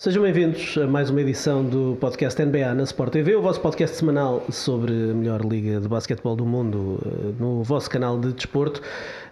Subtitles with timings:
[0.00, 3.94] Sejam bem-vindos a mais uma edição do podcast NBA na Sport TV, o vosso podcast
[3.94, 8.80] semanal sobre a melhor liga de basquetebol do mundo eh, no vosso canal de desporto.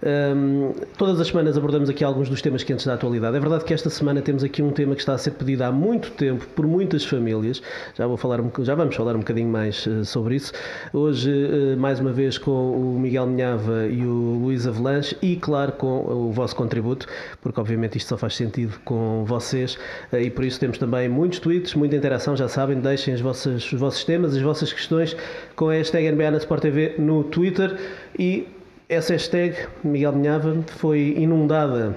[0.02, 3.34] Um, todas as semanas abordamos aqui alguns dos temas quentes da atualidade.
[3.34, 5.72] É verdade que esta semana temos aqui um tema que está a ser pedido há
[5.72, 7.62] muito tempo por muitas famílias.
[7.96, 10.52] Já, vou falar, já vamos falar um bocadinho mais uh, sobre isso.
[10.92, 15.72] Hoje, uh, mais uma vez, com o Miguel Minhava e o Luís Avelanche e, claro,
[15.72, 17.06] com o vosso contributo,
[17.40, 19.78] porque obviamente isto só faz sentido com vocês
[20.12, 22.36] e por isso temos também muitos tweets, muita interação.
[22.36, 25.16] Já sabem, deixem os vossos, os vossos temas, as vossas questões
[25.56, 27.76] com a hashtag NBA na Sport TV no Twitter
[28.18, 28.46] e
[28.88, 31.94] essa hashtag, Miguel Minhava, foi inundada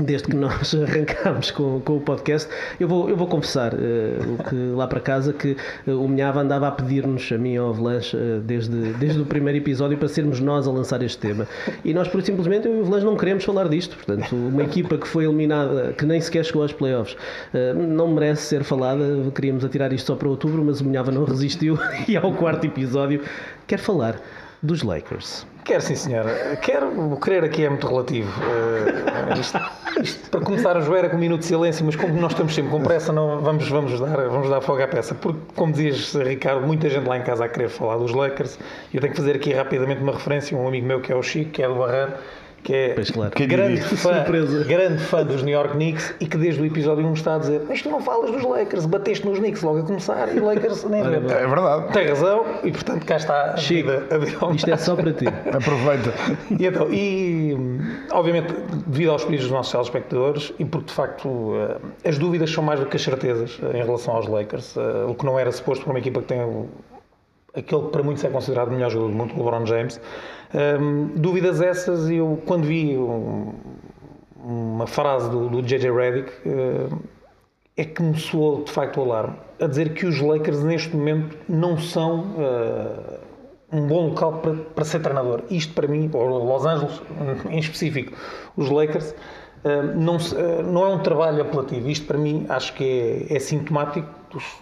[0.00, 2.48] desde que nós arrancámos com, com o podcast.
[2.78, 6.68] Eu vou, eu vou confessar uh, que, lá para casa que uh, o Minhava andava
[6.68, 10.66] a pedir-nos, a mim ao Avalanche, uh, desde, desde o primeiro episódio, para sermos nós
[10.66, 11.46] a lançar este tema.
[11.84, 13.96] E nós, por simplesmente, eu e o Avalanche não queremos falar disto.
[13.96, 17.16] Portanto, uma equipa que foi eliminada, que nem sequer chegou aos playoffs,
[17.76, 19.04] não merece ser falada.
[19.34, 23.20] Queríamos atirar isto só para outubro, mas o Minhava não resistiu e ao quarto episódio
[23.66, 24.20] quer falar
[24.64, 25.46] dos Lakers.
[25.64, 26.56] Quero sim, senhora.
[26.56, 28.30] Quero, o querer aqui é muito relativo.
[28.40, 29.58] Uh, isto,
[30.02, 32.54] isto, para começar a jogar é com um minuto de silêncio, mas como nós estamos
[32.54, 35.14] sempre com pressa, não, vamos, vamos, dar, vamos dar fogo à peça.
[35.14, 38.58] Porque, como dizias, Ricardo, muita gente lá em casa a querer falar dos Lakers.
[38.92, 41.22] Eu tenho que fazer aqui rapidamente uma referência a um amigo meu que é o
[41.22, 42.14] Chico, que é do Barreiro
[42.64, 43.30] que é claro.
[43.46, 44.24] grande, fã,
[44.66, 47.62] grande fã dos New York Knicks e que desde o episódio 1 está a dizer
[47.68, 51.02] mas tu não falas dos Lakers, bateste nos Knicks logo a começar e Lakers nem
[51.02, 51.92] é, é verdade.
[51.92, 54.08] Tem razão e portanto cá está a Chico, vida,
[54.54, 55.26] Isto é só para ti.
[55.52, 56.12] Aproveita.
[56.58, 57.54] E, então, e
[58.10, 58.54] obviamente
[58.86, 62.80] devido aos pedidos dos nossos telespectadores e porque de facto eh, as dúvidas são mais
[62.80, 65.84] do que as certezas eh, em relação aos Lakers, eh, o que não era suposto
[65.84, 66.40] para uma equipa que tem
[67.54, 70.00] aquele que para muitos é considerado o melhor jogador do mundo, o LeBron James.
[70.54, 73.52] Um, dúvidas essas, eu quando vi um,
[74.36, 76.96] uma frase do, do JJ Redick, uh,
[77.76, 81.36] é que me soou de facto o alarme, a dizer que os Lakers neste momento
[81.48, 83.18] não são uh,
[83.72, 85.42] um bom local para, para ser treinador.
[85.50, 87.02] Isto para mim, ou Los Angeles
[87.50, 88.12] em específico,
[88.56, 89.10] os Lakers,
[89.64, 90.18] uh, não,
[90.70, 91.90] não é um trabalho apelativo.
[91.90, 94.08] Isto para mim acho que é, é sintomático.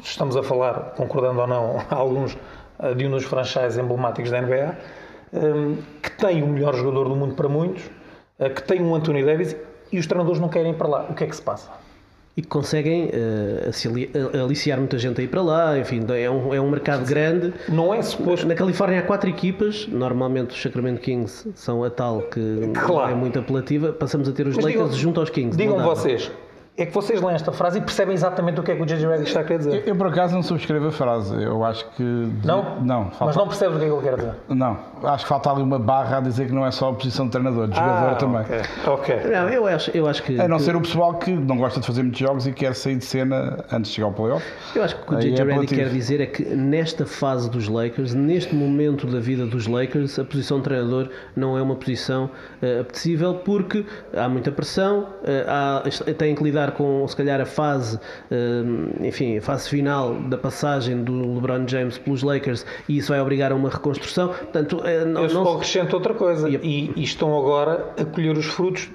[0.03, 2.35] Estamos a falar, concordando ou não, alguns
[2.97, 4.75] de um dos franchises emblemáticos da NBA
[6.03, 7.85] que tem o melhor jogador do mundo para muitos,
[8.39, 9.57] uh, que tem um Anthony Davis
[9.91, 11.07] e os treinadores não querem ir para lá.
[11.09, 11.71] O que é que se passa?
[12.35, 16.61] E que conseguem uh, aliciar muita gente a ir para lá, enfim, é um, é
[16.61, 17.53] um mercado grande.
[17.69, 18.47] Não é suposto.
[18.47, 23.13] Na Califórnia há quatro equipas, normalmente os Sacramento Kings são a tal que claro.
[23.13, 25.59] é muito apelativa, passamos a ter os Mas Lakers digam, junto aos Kings.
[25.59, 26.31] Digam vocês,
[26.75, 29.07] é que vocês leem esta frase e percebem exatamente o que é que o J.J.
[29.07, 29.75] Redick está a querer dizer.
[29.75, 31.43] Eu, eu, por acaso não subscrevo a frase.
[31.43, 32.03] Eu acho que.
[32.03, 32.81] Não?
[32.81, 33.05] Não.
[33.11, 33.25] Falta...
[33.27, 34.35] Mas não percebes o que é que ele quer dizer?
[34.49, 34.79] Não.
[35.05, 37.33] Acho que falta ali uma barra a dizer que não é só a posição de
[37.33, 38.41] treinador, de jogador ah, também.
[38.41, 38.63] Ok.
[38.87, 39.31] okay.
[39.31, 40.41] Não, eu, acho, eu acho que.
[40.41, 40.63] A não que...
[40.63, 43.65] ser o pessoal que não gosta de fazer muitos jogos e quer sair de cena
[43.71, 44.45] antes de chegar ao playoff.
[44.75, 45.43] Eu acho que o que o J.J.
[45.43, 49.67] É Redick quer dizer é que nesta fase dos Lakers, neste momento da vida dos
[49.67, 52.31] Lakers, a posição de treinador não é uma posição
[52.63, 53.85] uh, apetecível porque
[54.17, 57.99] há muita pressão, uh, há, têm que lidar com, se calhar, a fase,
[58.31, 63.21] eh, enfim, a fase final da passagem do LeBron James pelos Lakers e isso vai
[63.21, 64.29] obrigar a uma reconstrução.
[64.29, 65.55] Portanto, eh, não, Eu só não...
[65.55, 68.91] acrescento outra coisa e, e, estão agora a colher os frutos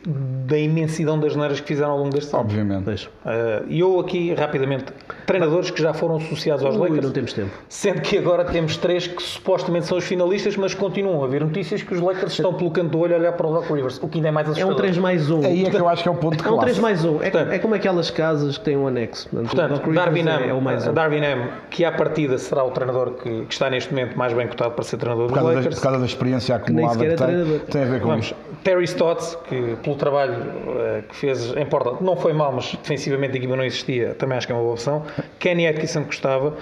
[0.46, 2.44] da imensidão das neiras que fizeram ao longo deste ano.
[2.44, 3.10] Obviamente.
[3.26, 4.86] Eh, e eu aqui, rapidamente,
[5.28, 7.06] treinadores que já foram associados aos Ui, Lakers.
[7.06, 7.52] não temos tempo.
[7.68, 11.84] Sendo que agora temos três que supostamente são os finalistas, mas continuam a haver notícias
[11.84, 14.08] que os Lakers estão pelo canto do olho a olhar para o Doc Rivers, o
[14.08, 14.72] que ainda é mais assustador.
[14.72, 15.46] É um 3 mais 1.
[15.46, 17.24] Aí é que eu acho que é o ponto de É um 3 mais 1.
[17.24, 19.30] É, é como aquelas casas que têm um anexo.
[19.30, 20.94] Portanto, Darwin é, é o mais um.
[20.94, 24.48] Darwin M, que à partida será o treinador que, que, está neste momento mais bem
[24.48, 25.66] cotado para ser treinador do Lakers.
[25.66, 28.36] Da, por causa da experiência acumulada que, que tem, tem, a ver com Vamos, isso.
[28.64, 33.34] Terry Stotts, que pelo trabalho uh, que fez em Portland, não foi mal, mas defensivamente
[33.34, 35.04] a equipa não existia, também acho que é uma boa opção.
[35.40, 36.56] Kenny Atkinson, que gostava.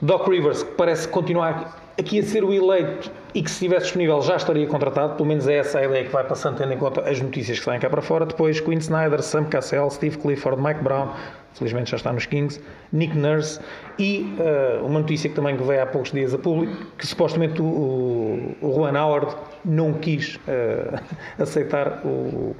[0.00, 4.22] Doc Rivers, que parece continuar aqui a ser o eleito e que se estivesse disponível
[4.22, 7.00] já estaria contratado, pelo menos é essa a ideia que vai passando tendo em conta
[7.00, 8.24] as notícias que saem cá para fora.
[8.24, 11.12] Depois Quinn Snyder, Sam Cassell, Steve Clifford, Mike Brown,
[11.54, 12.60] felizmente já está nos Kings,
[12.92, 13.60] Nick Nurse
[13.98, 18.54] e uh, uma notícia que também veio há poucos dias a público, que supostamente o,
[18.62, 19.34] o Juan Howard
[19.64, 21.00] não quis uh,
[21.42, 22.54] aceitar o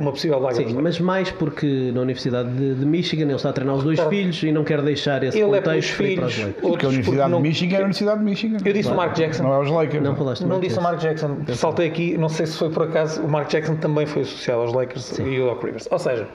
[0.00, 0.56] uma possível vaga.
[0.56, 4.00] Sim, mas mais porque na Universidade de, de, Michigan ele está a treinar os dois
[4.00, 6.88] filhos e não quer deixar esse ele é contexto é filhos, para os Porque a
[6.88, 8.56] Universidade de Michigan é a Universidade de Michigan.
[8.64, 9.42] Eu disse o Mark Jackson.
[9.42, 10.02] Não é os Lakers.
[10.02, 11.36] Não, falaste não disse o Mark Jackson.
[11.54, 14.72] Saltei aqui, não sei se foi por acaso, o Mark Jackson também foi associado aos
[14.72, 15.26] Lakers Sim.
[15.26, 15.86] e o Doc Rivers.
[15.90, 16.28] Ou seja,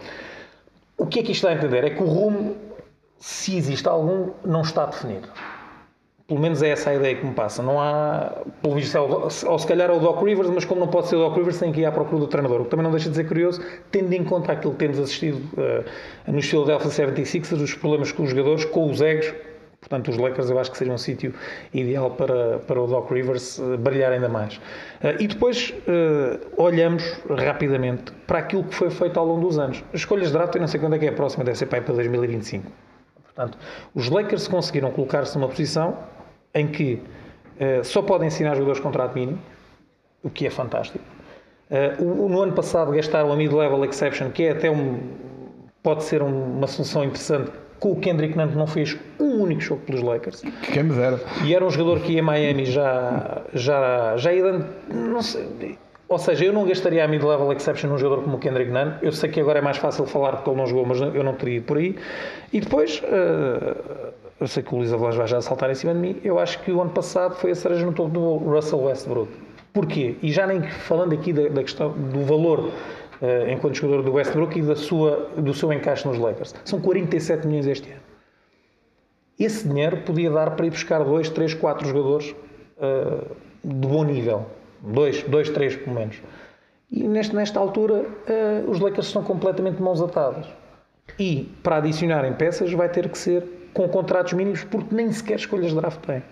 [0.98, 1.84] o que é que isto está a entender?
[1.84, 2.56] É que o rumo,
[3.20, 5.28] se existe algum, não está definido.
[6.28, 7.62] Pelo menos é essa a ideia que me passa.
[7.62, 10.88] Não há, pelo visto, é ou se calhar é o Doc Rivers, mas como não
[10.88, 12.62] pode ser o Doc Rivers, tem que ir à procura do treinador.
[12.62, 13.62] O que também não deixa de ser curioso,
[13.92, 18.32] tendo em conta aquilo que temos assistido uh, nos Philadelphia 76ers, os problemas com os
[18.32, 19.32] jogadores, com os egos.
[19.80, 21.32] Portanto, os Lakers eu acho que seria um sítio
[21.72, 24.56] ideal para, para o Doc Rivers uh, brilhar ainda mais.
[24.56, 25.76] Uh, e depois
[26.58, 27.04] olhamos
[27.38, 29.84] rapidamente para aquilo que foi feito ao longo dos anos.
[29.94, 31.68] As escolhas de draft, eu não sei quando é que é a próxima, deve ser
[31.68, 32.66] para 2025.
[33.26, 33.60] Portanto,
[33.94, 36.15] os Lakers conseguiram colocar-se numa posição
[36.56, 37.00] em que
[37.60, 39.40] uh, só podem ensinar jogadores de contrato mínimo,
[40.24, 41.04] o que é fantástico.
[41.70, 45.00] Uh, no ano passado gastaram a mid-level exception, que é até um,
[45.84, 49.82] pode ser um, uma solução interessante, com o Kendrick Nunn não fez um único jogo
[49.82, 50.42] pelos Lakers.
[50.74, 51.20] Quem me dera.
[51.44, 54.66] E era um jogador que ia a Miami já, já, já ia dando.
[54.90, 55.78] Não sei,
[56.08, 58.94] ou seja, eu não gastaria a mid-level exception num jogador como o Kendrick Nunn.
[59.02, 61.34] Eu sei que agora é mais fácil falar porque ele não jogou, mas eu não
[61.34, 61.96] teria ido por aí.
[62.54, 66.00] E depois, uh, eu sei que o Luís Avalanche vai já saltar em cima de
[66.00, 69.32] mim, eu acho que o ano passado foi a cereja no topo do Russell Westbrook.
[69.74, 70.16] Porquê?
[70.22, 74.58] E já nem falando aqui da, da questão do valor uh, enquanto jogador do Westbrook
[74.58, 76.56] e da sua, do seu encaixe nos Lakers.
[76.64, 78.02] São 47 milhões este ano.
[79.38, 82.36] Esse dinheiro podia dar para ir buscar 2, 3, 4 jogadores
[82.78, 84.46] uh, de bom nível.
[84.82, 86.22] 2, dois, três pelo menos.
[86.92, 90.46] E neste, nesta altura uh, os Lakers estão completamente mãos atadas.
[91.20, 93.44] E para adicionarem peças vai ter que ser
[93.76, 96.24] com contratos mínimos, porque nem sequer escolhas draft têm.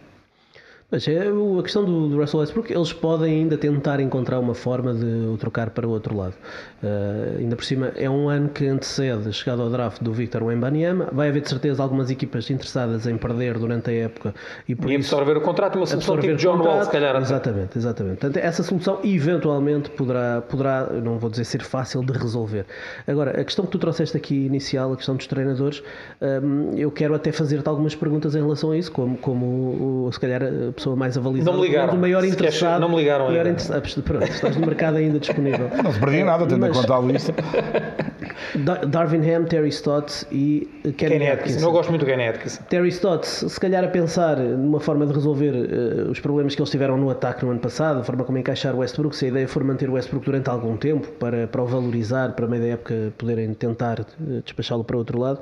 [0.94, 4.94] Mas é a questão do, do Russell Westbrook, eles podem ainda tentar encontrar uma forma
[4.94, 6.36] de o trocar para o outro lado.
[6.84, 10.44] Uh, ainda por cima, é um ano que antecede a chegada ao draft do Victor
[10.44, 11.10] Wembanyama.
[11.12, 14.36] Vai haver de certeza algumas equipas interessadas em perder durante a época
[14.70, 17.20] e, por e isso, absorver o contrato, uma solução tipo John Wall, se calhar.
[17.20, 18.20] Exatamente, exatamente.
[18.20, 22.68] Portanto, essa solução eventualmente poderá, poderá, não vou dizer ser fácil de resolver.
[23.08, 25.82] Agora, a questão que tu trouxeste aqui inicial, a questão dos treinadores,
[26.22, 30.44] um, eu quero até fazer-te algumas perguntas em relação a isso, como, como se calhar
[30.84, 31.98] pessoa mais avalizada, não me ligaram.
[31.98, 32.82] maior interessado.
[32.82, 33.82] Não me ligaram maior ainda.
[34.04, 35.70] Pronto, estás no mercado ainda disponível.
[35.82, 37.34] Não se perdia nada, tendo Mas, em conta a lista.
[38.88, 41.66] Darvin Ham, Terry Stotts e Kenny, Kenny Atkinson.
[41.66, 42.64] Eu gosto muito do Kenny Atkinson.
[42.70, 46.70] Terry Stotts, se calhar a pensar numa forma de resolver uh, os problemas que eles
[46.70, 49.48] tiveram no ataque no ano passado, a forma como encaixar o Westbrook, se a ideia
[49.48, 52.70] for manter o Westbrook durante algum tempo para, para o valorizar, para a meio da
[52.70, 55.40] época poderem tentar uh, despachá-lo para o outro lado,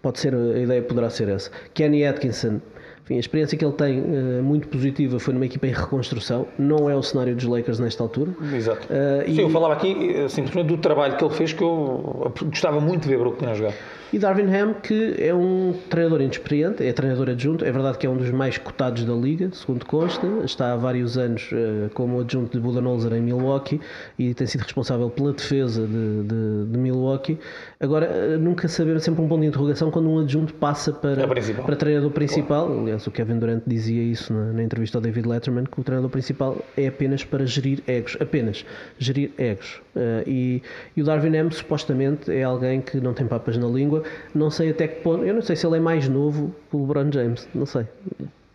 [0.00, 1.50] pode ser, a ideia poderá ser essa.
[1.74, 2.60] Kenny Atkinson
[3.06, 6.90] enfim, a experiência que ele tem uh, muito positiva foi numa equipa em reconstrução, não
[6.90, 8.32] é o cenário dos Lakers nesta altura.
[8.52, 8.88] Exato.
[8.92, 9.40] Uh, Sim, e...
[9.42, 13.08] eu falava aqui eh, simplesmente do trabalho que ele fez que eu gostava muito de
[13.10, 13.74] ver Brooklyn a jogar.
[14.12, 18.10] E Darvin Ham, que é um treinador inexperiente, é treinador adjunto, é verdade que é
[18.10, 22.56] um dos mais cotados da liga, segundo consta, está há vários anos uh, como adjunto
[22.56, 23.80] de Budenholzer em Milwaukee
[24.16, 27.36] e tem sido responsável pela defesa de, de, de Milwaukee.
[27.80, 31.26] Agora, uh, nunca saber, sempre um ponto de interrogação quando um adjunto passa para,
[31.64, 32.70] para treinador principal.
[32.78, 36.10] Aliás, o Kevin Durant dizia isso na, na, entrevista ao David Letterman, que o treinador
[36.10, 38.64] principal é apenas para gerir egos, apenas
[38.98, 39.80] gerir egos.
[39.96, 40.62] Uh, e,
[40.96, 43.95] e o Darvin Ham, supostamente, é alguém que não tem papas na língua
[44.34, 45.24] não sei até que ponto.
[45.24, 47.48] Eu não sei se ele é mais novo que o LeBron James.
[47.54, 47.86] Não sei.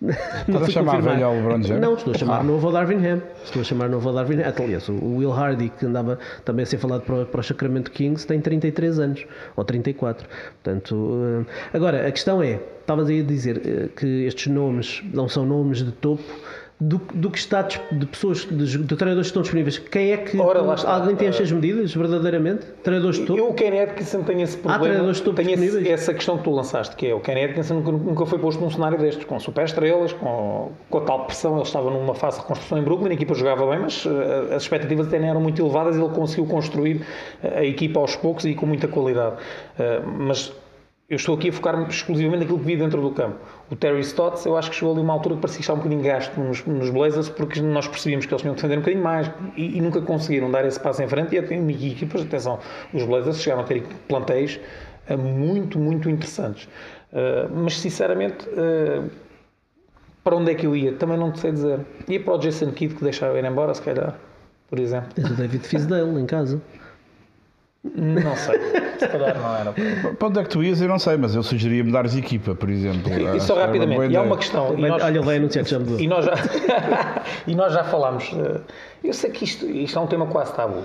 [0.02, 1.82] Estás a chamar velho ao LeBron James?
[1.82, 2.44] Não, estou a chamar ah.
[2.44, 3.22] novo ao Darvin Ham.
[3.44, 4.54] Estou a chamar novo ao Darvin Ham.
[4.58, 8.26] Aliás, o Will Hardy, que andava também a ser falado para, para o Sacramento Kings,
[8.26, 9.26] tem 33 anos.
[9.56, 10.28] Ou 34.
[10.64, 15.30] Portanto, eh, agora, a questão é: estavas aí a dizer eh, que estes nomes não
[15.30, 16.24] são nomes de topo
[16.82, 19.78] do, do que está de pessoas, de, de, treinadores que estão disponíveis.
[19.78, 22.66] Quem é que Ora, alguém tem estas medidas verdadeiramente?
[22.84, 23.40] Treinadores de topo?
[23.40, 24.84] Eu, o Ken Atkinson tem esse problema.
[24.86, 27.92] Treinadores de tem esse, essa questão que tu lançaste, que é o Ken Atkinson nunca,
[27.92, 31.54] nunca foi posto num cenário destes, com super estrelas, com, com a tal pressão.
[31.54, 34.64] Ele estava numa fase de construção em Brooklyn, a equipa jogava bem, mas uh, as
[34.64, 37.06] expectativas até nem eram muito elevadas e ele conseguiu construir
[37.44, 39.36] a equipa aos poucos e com muita qualidade.
[39.36, 40.52] Uh, mas
[41.12, 43.36] eu estou aqui a focar-me exclusivamente naquilo que vi dentro do campo.
[43.70, 46.02] O Terry Stotts, eu acho que chegou ali uma altura que parecia estar um bocadinho
[46.02, 49.30] gasto nos, nos Blazers, porque nós percebíamos que eles tinham que defender um bocadinho mais
[49.58, 51.36] e, e nunca conseguiram dar esse passo em frente.
[51.36, 52.60] E até equipas, atenção,
[52.94, 54.58] os Blazers chegaram a ter plantéis
[55.10, 56.64] uh, muito, muito interessantes.
[57.12, 59.12] Uh, mas, sinceramente, uh,
[60.24, 60.94] para onde é que eu ia?
[60.94, 61.82] Também não sei dizer.
[62.08, 64.16] Ia para o Jason Kidd, que deixava ir embora, se calhar,
[64.70, 65.10] por exemplo.
[65.14, 66.62] Tens o David Fisdale em casa.
[67.84, 68.60] Não sei,
[69.00, 69.74] se calhar não era.
[70.14, 70.80] Para onde é que tu ias?
[70.80, 73.12] Eu não sei, mas eu sugeria mudares de equipa, por exemplo.
[73.36, 74.78] E só rapidamente, e há uma questão.
[74.78, 76.00] E nós, Olha, vai anunciar já mudou.
[76.00, 76.34] E nós já,
[77.48, 78.32] e nós já falámos.
[78.34, 78.62] Eh,
[79.04, 80.84] eu sei que isto, isto é um tema quase tabu,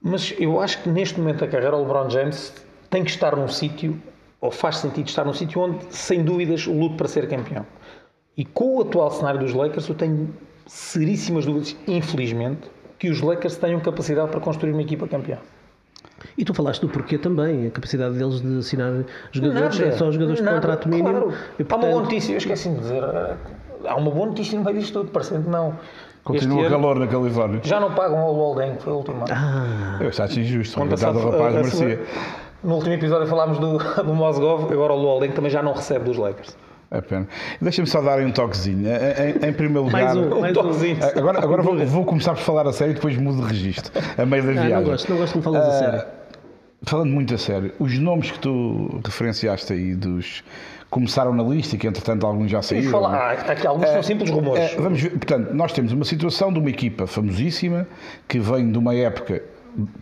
[0.00, 2.54] mas eu acho que neste momento da carreira o LeBron James
[2.88, 4.00] tem que estar num sítio,
[4.40, 7.66] ou faz sentido estar num sítio onde, sem dúvidas, o luto para ser campeão.
[8.36, 10.32] E com o atual cenário dos Lakers, eu tenho
[10.66, 15.38] seríssimas dúvidas, infelizmente, que os Lakers tenham capacidade para construir uma equipa campeã.
[16.36, 18.92] E tu falaste do porquê também, a capacidade deles de assinar
[19.32, 21.08] jogadores, Nada, é só jogadores de nada, contrato mínimo.
[21.10, 21.32] claro.
[21.58, 23.02] E, Há uma boa portanto, notícia, eu esqueci de dizer.
[23.86, 25.74] Há uma boa notícia no meio disto tudo, parecendo que não.
[26.22, 27.60] Continua Este ano calor na Califórnia.
[27.64, 29.24] Já não pagam ao Walden, que foi a última.
[29.30, 30.80] Ah, Eu acho injusto.
[30.80, 32.00] Ano passado, rapaz, a- merecia.
[32.62, 36.18] No último episódio falámos do, do Mozgov, agora o Walden também já não recebe dos
[36.18, 36.54] Lakers.
[36.92, 37.28] É pena.
[37.60, 38.88] Deixa-me só dar um toquezinho.
[38.88, 40.02] Em, em primeiro lugar.
[40.02, 40.60] mais um, mais um.
[40.60, 40.96] toquezinho.
[41.16, 43.92] Agora, agora vou, vou começar por falar a sério e depois mudo de registro.
[44.18, 44.70] A meio da Ah, viagem.
[44.76, 46.02] não gosto, não gosto de me falas a sério.
[46.82, 50.42] Falando muito a sério, os nomes que tu referenciaste aí dos
[50.88, 52.90] começaram na lista e que entretanto alguns já saíram.
[52.90, 54.72] falar, ah, aqui alguns são simples rumores.
[54.72, 57.86] É, vamos ver, portanto, nós temos uma situação de uma equipa famosíssima
[58.26, 59.40] que vem de uma época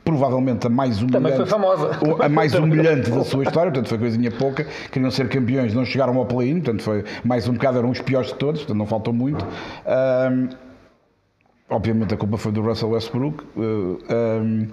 [0.04, 1.54] provavelmente a mais humilhante,
[2.20, 6.16] a mais humilhante da sua história, portanto foi coisinha pouca, queriam ser campeões, não chegaram
[6.16, 9.12] ao play-in, portanto foi mais um bocado, eram os piores de todos, portanto não faltou
[9.12, 9.44] muito.
[9.86, 10.48] Ahm,
[11.68, 13.44] obviamente a culpa foi do Russell Westbrook.
[13.56, 14.66] uh, ahm,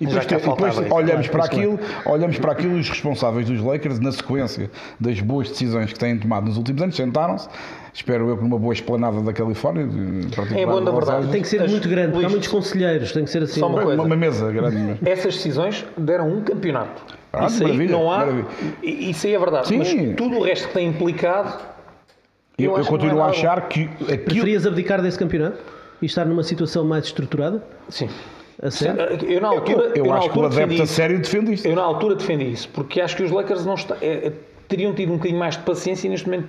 [0.00, 3.46] e depois, te- depois isso, olhamos claro, para aquilo, olhamos para aquilo e os responsáveis
[3.46, 7.48] dos Lakers, na sequência das boas decisões que têm tomado nos últimos anos, sentaram-se,
[7.92, 9.86] espero eu, numa boa esplanada da Califórnia.
[10.56, 11.28] É bom, na verdade.
[11.28, 13.60] Tem que ser As- muito grande, porque há muitos conselheiros, tem que ser assim.
[13.60, 14.02] Só uma Uma, coisa.
[14.02, 14.98] uma mesa grande.
[15.08, 17.02] Essas decisões deram um campeonato.
[17.32, 18.18] Ah, isso aí não há.
[18.18, 18.46] maravilha.
[18.82, 19.68] e- Isso aí é verdade.
[19.68, 19.78] Sim.
[19.78, 21.58] Mas tudo o resto que tem implicado.
[22.58, 24.18] Eu, eu continuo é a achar que aquilo.
[24.24, 25.58] Preferias abdicar desse campeonato
[26.02, 27.62] e estar numa situação mais estruturada?
[27.88, 28.08] Sim.
[28.62, 29.00] A sério?
[29.26, 29.92] Eu na altura.
[29.94, 30.94] Eu, eu na acho que o altura adepto a isso.
[30.94, 31.66] sério defende isto.
[31.66, 34.32] Eu na altura defendi isso, porque acho que os Lakers não está- é, é,
[34.68, 36.48] teriam tido um bocadinho mais de paciência e neste momento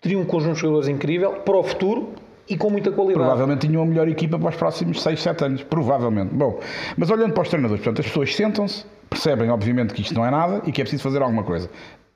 [0.00, 2.10] teriam um conjunto de jogadores incrível para o futuro
[2.48, 3.18] e com muita qualidade.
[3.26, 5.62] Provavelmente tinham a melhor equipa para os próximos 6, 7 anos.
[5.62, 6.34] Provavelmente.
[6.34, 6.60] Bom,
[6.96, 10.30] mas olhando para os treinadores, portanto, as pessoas sentam-se, percebem, obviamente, que isto não é
[10.30, 11.68] nada e que é preciso fazer alguma coisa.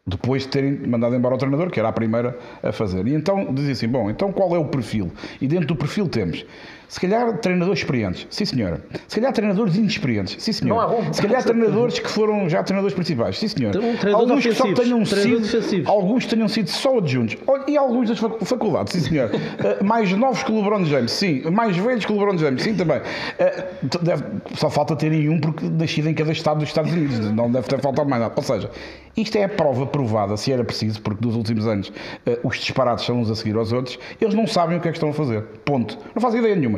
[0.06, 3.06] Depois de terem mandado embora o treinador, que era a primeira a fazer.
[3.06, 5.12] E então dizem assim: bom, então qual é o perfil?
[5.38, 6.47] E dentro do perfil temos,
[6.88, 8.80] se calhar, treinadores experientes, sim senhora.
[9.07, 10.75] Se calhar, treinadores inexperientes, sim senhora.
[10.75, 11.12] Não há rumo.
[11.14, 13.78] Se calhar, treinadores que foram já treinadores principais, sim senhora.
[13.78, 15.88] Então, Alguns que só tenham sido, defensivos.
[15.88, 17.37] alguns tenham sido só adjuntos.
[17.66, 19.30] E alguns das facu- faculdades, sim senhor.
[19.30, 21.42] Uh, mais novos que o LeBron James, sim.
[21.50, 22.99] Mais velhos que o LeBron James, sim também.
[22.99, 27.18] Uh, deve- só falta terem um porque nascido em cada estado dos Estados Unidos.
[27.33, 28.35] Não deve ter faltado mais nada.
[28.37, 28.71] Ou seja,
[29.16, 33.04] isto é a prova provada, se era preciso, porque nos últimos anos uh, os disparados
[33.04, 33.99] são uns a seguir aos outros.
[34.21, 35.42] Eles não sabem o que é que estão a fazer.
[35.64, 35.99] Ponto.
[36.14, 36.77] Não fazem ideia nenhuma.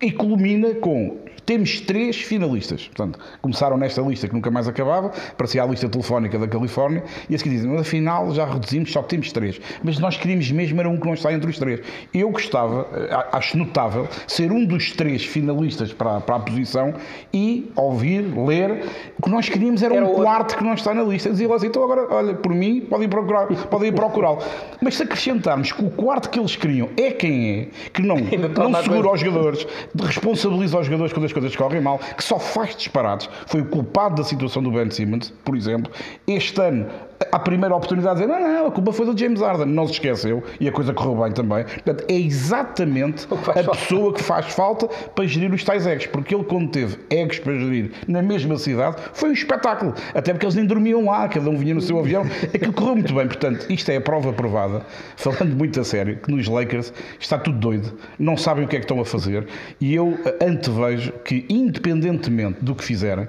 [0.00, 1.18] E culmina com
[1.50, 2.86] temos três finalistas.
[2.86, 7.34] Portanto, começaram nesta lista que nunca mais acabava, parecia a lista telefónica da Califórnia, e
[7.34, 9.60] a seguir dizem, mas afinal já reduzimos, só temos três.
[9.82, 11.80] Mas nós queríamos mesmo era um que não está entre os três.
[12.14, 16.94] Eu gostava, eh, acho notável, ser um dos três finalistas para, para a posição
[17.34, 18.84] e ouvir, ler,
[19.18, 21.30] o que nós queríamos era, Era um quarto que não está na lista.
[21.30, 24.38] Dizia assim, então agora, olha, por mim, podem procurar, podem procurá-lo.
[24.80, 28.82] Mas se acrescentarmos que o quarto que eles queriam é quem é, que não, não
[28.84, 29.66] segura aos jogadores,
[30.00, 33.28] responsabiliza os jogadores quando as coisas correm mal, que só faz disparados.
[33.46, 35.92] Foi o culpado da situação do Ben Simmons, por exemplo.
[36.26, 36.86] Este ano,
[37.32, 39.94] a primeira oportunidade de dizer, não, não, a culpa foi do James Harden, não se
[39.94, 41.64] esqueceu, e a coisa correu bem também.
[41.64, 43.70] Portanto, é exatamente que a falta.
[43.70, 47.54] pessoa que faz falta para gerir os tais egos, porque ele quando teve egos para
[47.58, 49.94] gerir na mesma cidade, foi um espetáculo.
[50.14, 52.22] Até porque eles nem dormiam lá, cada um vinha no seu avião.
[52.54, 53.26] Aquilo correu muito bem.
[53.26, 54.82] Portanto, isto é a prova provada,
[55.16, 58.78] falando muito a sério, que nos Lakers está tudo doido, não sabem o que é
[58.78, 59.46] que estão a fazer,
[59.80, 63.28] e eu eh, antevejo que, independentemente do que fizerem,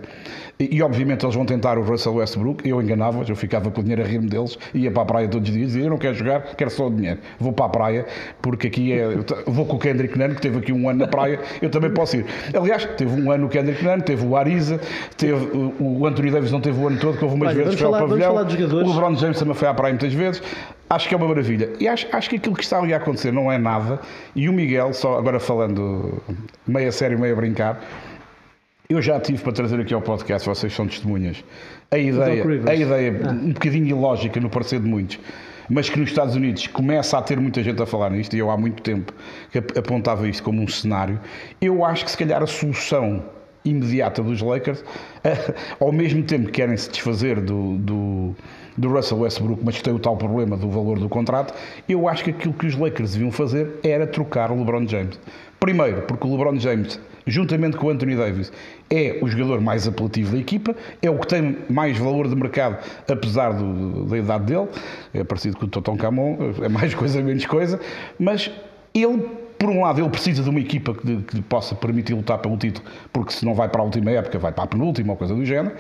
[0.62, 3.84] e e, obviamente eles vão tentar o Russell Westbrook, eu enganava, eu ficava com o
[3.84, 5.98] dinheiro a rir-me deles, ia para a praia todos os dias e dizia, eu não
[5.98, 7.20] quero jogar, quero só o dinheiro.
[7.39, 8.06] Vou para a praia,
[8.41, 9.08] porque aqui é.
[9.46, 12.18] Vou com o Kendrick Nunn, que teve aqui um ano na praia, eu também posso
[12.18, 12.25] ir.
[12.53, 14.80] Aliás, teve um ano o Kendrick Nunn, teve o Ariza,
[15.18, 15.34] teve
[15.80, 17.94] o, Anthony Davis não teve o ano todo, que houve umas Olha, vezes que foi
[17.94, 18.36] ao pavilhão.
[18.36, 20.41] O LeBron James também foi à praia muitas vezes.
[20.89, 21.70] Acho que é uma maravilha.
[21.80, 24.00] E acho, acho que aquilo que está ali a acontecer não é nada.
[24.36, 26.22] E o Miguel, só agora falando
[26.68, 27.82] meio a sério, meio a brincar,
[28.90, 31.44] eu já tive para trazer aqui ao podcast, vocês são testemunhas,
[31.90, 32.68] a ideia, Doc Rivers.
[32.70, 35.20] a ideia um bocadinho ilógica no parecer de muitos,
[35.70, 38.52] mas que nos Estados Unidos começa a ter muita gente a falar nisto, e eu
[38.52, 39.14] há muito tempo
[39.52, 41.20] que ap- apontava isto como um cenário.
[41.62, 43.24] Eu acho que se calhar a solução
[43.64, 44.84] imediata dos Lakers,
[45.80, 48.36] ao mesmo tempo que querem se desfazer do, do,
[48.78, 51.54] do Russell Westbrook, mas que tem o tal problema do valor do contrato,
[51.88, 55.18] eu acho que aquilo que os Lakers deviam fazer era trocar o LeBron James.
[55.65, 58.51] Primeiro, porque o LeBron James, juntamente com o Anthony Davis,
[58.89, 62.80] é o jogador mais apelativo da equipa, é o que tem mais valor de mercado,
[63.08, 64.68] apesar do- da idade dele,
[65.13, 67.80] é parecido com o Toton Camon, é mais coisa, menos coisa,
[68.20, 68.50] mas
[68.91, 69.20] ele,
[69.60, 72.84] por um lado, ele precisa de uma equipa que, lhe possa permitir lutar pelo título,
[73.13, 75.46] porque se não vai para a última época, vai para a penúltima ou coisa do
[75.46, 75.75] género,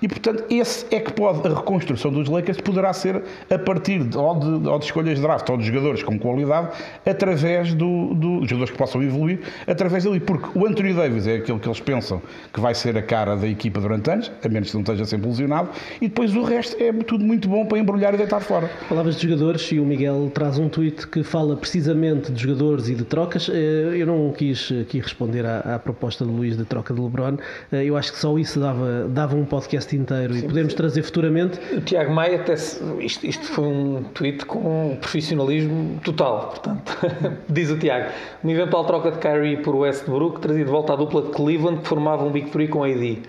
[0.00, 4.16] E, portanto, esse é que pode, a reconstrução dos Lakers poderá ser a partir de,
[4.16, 6.68] ou, de, ou de escolhas de draft ou de jogadores com qualidade,
[7.04, 10.20] através do, do jogadores que possam evoluir, através dali.
[10.20, 13.48] Porque o Anthony Davis é aquele que eles pensam que vai ser a cara da
[13.48, 16.92] equipa durante anos, a menos que não esteja sempre lesionado, e depois o resto é
[16.92, 18.70] tudo muito bom para embrulhar e deitar fora.
[18.88, 22.94] Palavras de jogadores e o Miguel traz um tweet que fala precisamente de jogadores e
[22.94, 23.48] de trocas.
[23.52, 27.36] Eh, Eu não quis aqui responder à, à proposta de Luís de troca de LeBron.
[27.72, 31.58] Eh, Eu acho que só isso dava, dava um podcast inteiro e podemos trazer futuramente.
[31.76, 36.96] O Tiago Maia até se- isto, isto foi um tweet com um profissionalismo total, portanto,
[37.48, 38.10] diz o Tiago,
[38.42, 41.88] uma eventual troca de Kyrie por Westbrook trazia de volta a dupla de Cleveland que
[41.88, 43.22] formava um Big Three com AD.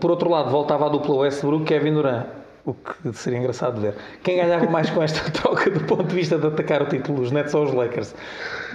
[0.00, 2.26] Por outro lado, voltava a dupla Westbrook Kevin Durant.
[2.64, 3.94] O que seria engraçado ver.
[4.24, 7.30] Quem ganhava mais com esta troca do ponto de vista de atacar o título, os
[7.30, 8.12] Nets ou os Lakers?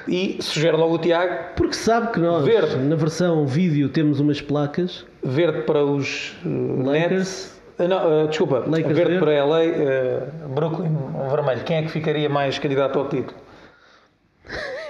[0.08, 2.76] E sugere logo o Tiago, Porque sabe que nós, Verde.
[2.78, 5.06] na versão vídeo, temos umas placas.
[5.24, 7.12] verde para os uh, Lakers.
[7.12, 7.62] Nets.
[7.80, 9.20] Ah, não, ah, desculpa, Lakers verde verde.
[9.20, 10.92] para LA, ah, Brooklyn
[11.30, 11.64] vermelho.
[11.64, 13.36] Quem é que ficaria mais candidato ao título?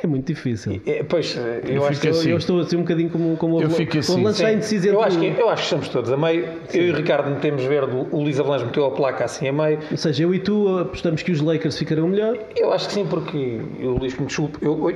[0.03, 0.81] É muito difícil.
[0.85, 2.29] É, pois, eu, Eu acho que Eu, assim.
[2.31, 4.33] eu estou assim um bocadinho como, como Eu o fico o assim.
[4.33, 6.47] Sim, indeciso eu acho, que, eu acho que estamos todos a meio.
[6.73, 9.79] Eu e o Ricardo metemos verde, o Luís Avalanche meteu a placa assim a meio.
[9.91, 12.37] Ou seja, eu e tu apostamos que os Lakers ficarão melhor.
[12.55, 14.57] Eu acho que sim, porque o Luís me desculpe.
[14.61, 14.91] Eu,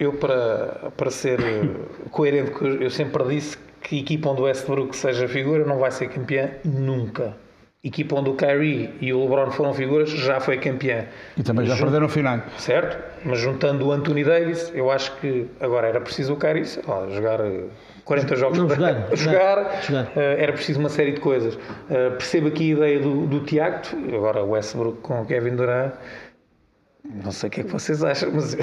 [0.00, 1.68] eu para, para ser eh,
[2.10, 6.08] coerente, eu sempre disse que a equipa onde o Westbrook seja figura não vai ser
[6.08, 7.36] campeã nunca.
[7.84, 11.04] Equipa onde o Kyrie e o LeBron foram figuras já foi campeã.
[11.36, 12.40] E também já Jun- perderam o final.
[12.58, 12.98] Certo?
[13.24, 17.06] Mas juntando o Anthony Davis, eu acho que agora era preciso o Kyrie sei lá,
[17.10, 17.64] jogar eh,
[18.04, 18.76] 40 jogos Não, para-
[19.14, 21.56] jogar, jogar, jogar, eh, era preciso uma série de coisas.
[21.88, 23.78] Eh, percebo aqui a ideia do, do Tiago,
[24.12, 25.92] agora o Westbrook com o Kevin Durant.
[27.24, 28.56] Não sei o que é que vocês acham, mas,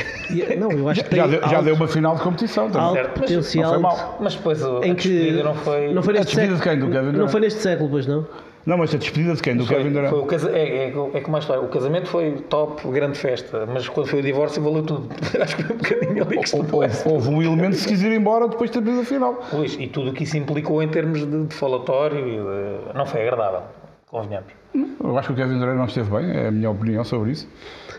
[0.60, 2.82] Não, eu acho que Já, deu, já deu uma final de competição também.
[2.90, 3.64] alto Certo, mas potencial.
[3.64, 4.18] não foi mal.
[4.20, 5.94] mas depois a, Em a que não foi.
[5.94, 6.58] não foi neste século.
[6.58, 6.78] de quem?
[6.80, 8.28] Do Kevin Não foi neste século, pois não?
[8.66, 9.58] Não, mas a despedida de quem?
[9.58, 10.10] Do foi, Kevin Durant?
[10.10, 11.62] foi o casa, é, é, é como a história.
[11.62, 15.10] O casamento foi top, grande festa, mas quando foi o divórcio valeu tudo.
[15.42, 18.02] Acho que foi um bocadinho ali que isto Houve, houve um elemento que se quis
[18.02, 19.42] ir embora depois de ter perdido a final.
[19.52, 22.32] Luís, e tudo o que isso implicou em termos de, de falatório e
[22.92, 23.64] de- não foi agradável,
[24.14, 24.50] convenhamos.
[25.04, 27.48] Eu acho que o Kevin Durant não esteve bem, é a minha opinião sobre isso.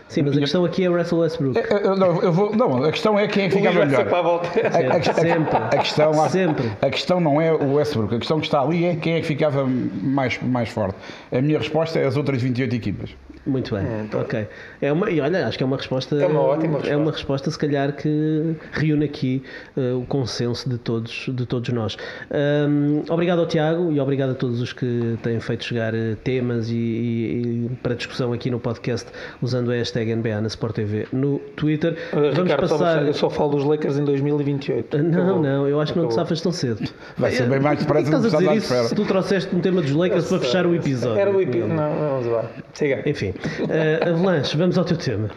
[0.07, 1.57] Sim, mas a questão aqui é o Russell Westbrook.
[1.57, 4.05] Eu- eu- não, eu vou- não, a questão é quem é ser melhor.
[4.05, 4.47] para a volta.
[4.59, 5.57] A, a- a- Sempre.
[5.57, 6.71] a questão, Sempre.
[6.81, 9.25] a questão não é o Westbrook, a questão que está ali é quem é que
[9.27, 10.95] ficava mais, mais forte.
[11.31, 13.15] A minha resposta é as outras 28 equipas.
[13.45, 14.47] Muito bem, ok.
[14.81, 16.15] É uma, e olha, acho que é uma resposta.
[16.15, 19.43] É uma ótima É uma resposta, se calhar, que reúne aqui
[19.77, 21.95] eh, o consenso de todos, de todos nós.
[22.31, 26.69] Ahm, obrigado ao Tiago e obrigado a todos os que têm feito chegar eh, temas
[26.69, 29.07] e, e- e para discussão aqui no podcast
[29.41, 31.95] usando a hashtag NBA na Sport TV no Twitter.
[32.11, 33.05] Vamos Ricardo, só- passar.
[33.05, 34.97] eu só falo dos Lakers em 2028.
[34.97, 35.43] Não, Acabou.
[35.43, 36.25] não, eu acho que não te Acabou.
[36.25, 36.89] safas tão cedo.
[37.17, 39.05] Vai ser bem mais depressa do Estás que a estás à dizer isso se tu
[39.05, 41.19] trouxeste um tema dos Lakers para fechar o episódio.
[41.19, 41.75] Era o episódio.
[41.75, 42.45] Não, não, vamos lá.
[42.73, 43.03] Siga.
[43.05, 45.29] Enfim, uh, Avalanche, vamos ao teu tema.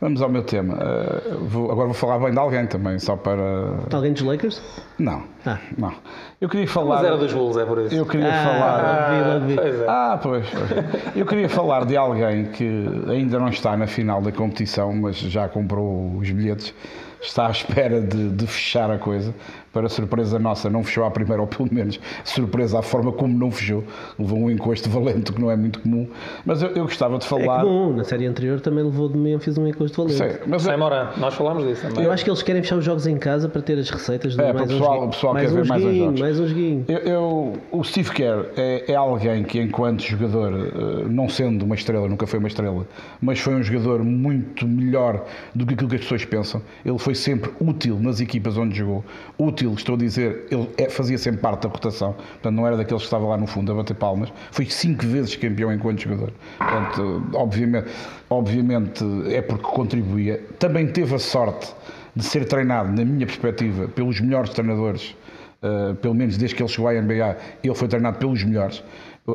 [0.00, 0.78] Vamos ao meu tema.
[0.78, 3.74] Uh, vou- agora vou falar bem de alguém também, só para.
[3.92, 4.62] Alguém dos Lakers?
[4.98, 5.24] Não.
[5.44, 5.58] Ah.
[5.76, 5.92] Não.
[6.40, 6.96] Eu queria falar.
[6.96, 7.94] Mas era dos Bulls, é por isso.
[7.94, 9.34] Eu queria Ah, falar.
[9.34, 9.60] logo vi, vi.
[9.60, 9.84] pois é.
[9.86, 11.14] Ah, pois, pois.
[11.14, 15.48] Eu queria falar de alguém que ainda não está na final da competição, mas já
[15.50, 16.72] comprou os bilhetes,
[17.20, 19.34] está à espera de, de fechar a coisa.
[19.72, 23.50] Para surpresa nossa, não fechou à primeira, ou pelo menos surpresa à forma como não
[23.52, 23.84] fechou.
[24.18, 26.08] Levou um encosto valente, que não é muito comum.
[26.44, 27.62] Mas eu, eu gostava de É falar.
[27.62, 30.16] comum, na série anterior também levou de Memphis um encosto valente.
[30.18, 32.02] Sei, mas Sem Moran, nós falámos disso também.
[32.04, 34.40] Eu acho que eles querem fechar os jogos em casa para ter as receitas de
[34.42, 36.04] É, para mais o um pessoal- o pessoal mais quer um ver mais uns joguinho,
[36.06, 36.20] jogos.
[36.20, 36.84] mais um joguinho.
[36.88, 41.76] Eu, eu- o Steve Kerr é, é alguém que, enquanto jogador, eh, não sendo uma
[41.76, 42.84] estrela, nunca foi uma estrela,
[43.22, 46.60] mas foi um jogador muito melhor do que aquilo que as pessoas pensam.
[46.84, 49.04] Ele foi sempre útil nas equipas onde jogou.
[49.38, 52.12] Útil, estou a dizer, ele é- fazia sempre parte da rotação.
[52.12, 54.32] Portanto, não era daqueles que estava lá no fundo a bater palmas.
[54.50, 56.32] Foi cinco vezes campeão enquanto jogador.
[56.58, 57.88] Portanto, obviamente,
[58.28, 60.40] obviamente é porque contribuía.
[60.58, 61.72] Também teve a sorte
[62.14, 65.14] de ser treinado, na minha perspectiva, pelos melhores treinadores
[65.62, 68.82] Uh, pelo menos desde que ele chegou à NBA, ele foi treinado pelos melhores.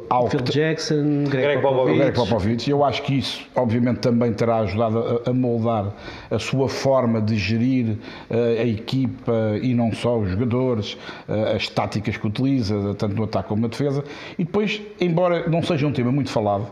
[0.10, 1.98] Algo Phil Jackson, Greg, Greg Popovich.
[1.98, 2.70] Greg Popovich.
[2.70, 5.94] Eu acho que isso, obviamente, também terá ajudado a, a moldar
[6.30, 7.98] a sua forma de gerir
[8.30, 10.98] uh, a equipa e não só os jogadores,
[11.30, 14.04] uh, as táticas que utiliza, tanto no ataque como na defesa.
[14.38, 16.68] E depois, embora não seja um tema muito falado,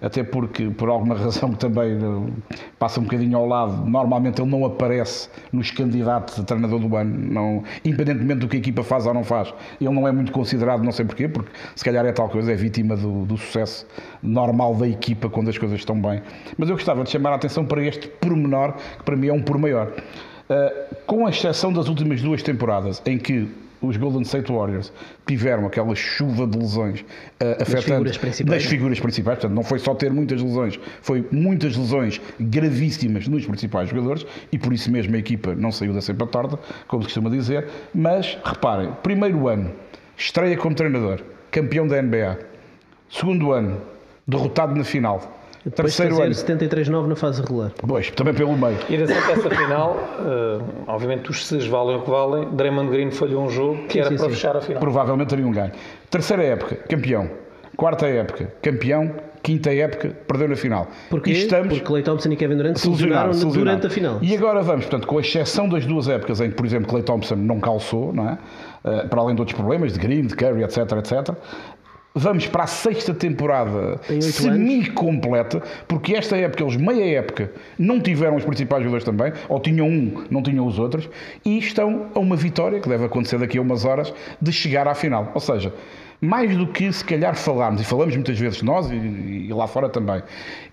[0.00, 2.32] até porque, por alguma razão que também uh,
[2.78, 7.18] passa um bocadinho ao lado, normalmente ele não aparece nos candidatos a treinador do ano,
[7.18, 9.52] não, independentemente do que a equipa faz ou não faz.
[9.80, 12.54] Ele não é muito considerado, não sei porquê, porque se calhar é tal coisa, é
[12.54, 13.86] vítima do, do sucesso
[14.22, 16.22] normal da equipa quando as coisas estão bem.
[16.56, 19.42] Mas eu gostava de chamar a atenção para este pormenor, que para mim é um
[19.42, 19.92] por maior.
[20.48, 23.48] Uh, com exceção das últimas duas temporadas, em que
[23.80, 24.92] os Golden State Warriors
[25.26, 28.62] tiveram aquela chuva de lesões uh, afetando figuras principais.
[28.62, 33.46] das figuras principais, portanto, não foi só ter muitas lesões, foi muitas lesões gravíssimas nos
[33.46, 37.08] principais jogadores e por isso mesmo a equipa não saiu da cepa torta, como se
[37.08, 37.68] costuma dizer.
[37.94, 39.72] Mas reparem, primeiro ano,
[40.16, 42.38] estreia como treinador, campeão da NBA,
[43.10, 43.80] segundo ano,
[44.26, 45.38] derrotado na final.
[45.70, 47.70] Depois Terceiro fazer ano, 73-9 na fase regular.
[47.86, 48.76] pois, também pelo meio.
[48.76, 52.48] A sempre essa final, eh, obviamente os Cs valem o que valem.
[52.52, 54.30] Draymond Green falhou um jogo que Sim, era sim, para sim.
[54.34, 54.80] fechar a final.
[54.80, 55.72] provavelmente teriam ganho.
[56.10, 57.30] Terceira época, campeão.
[57.76, 59.12] Quarta época, campeão.
[59.40, 60.88] Quinta época, perdeu na final.
[61.08, 61.30] Porquê?
[61.30, 64.18] E estamos Porque Clay Thompson e Kevin Durant se lesionaram durante a final.
[64.20, 67.36] E agora vamos, portanto, com exceção das duas épocas em que, por exemplo, Clay Thompson
[67.36, 68.38] não calçou, não é?
[68.84, 71.36] Eh, para além de outros problemas, de Green, de Curry, etc, etc.
[72.18, 78.44] Vamos para a sexta temporada semi-completa, porque esta época, eles meia época, não tiveram os
[78.44, 81.08] principais jogadores também, ou tinham um, não tinham os outros,
[81.44, 84.96] e estão a uma vitória, que deve acontecer daqui a umas horas, de chegar à
[84.96, 85.30] final.
[85.32, 85.72] Ou seja,
[86.20, 89.88] mais do que se calhar falarmos, e falamos muitas vezes nós e, e lá fora
[89.88, 90.20] também,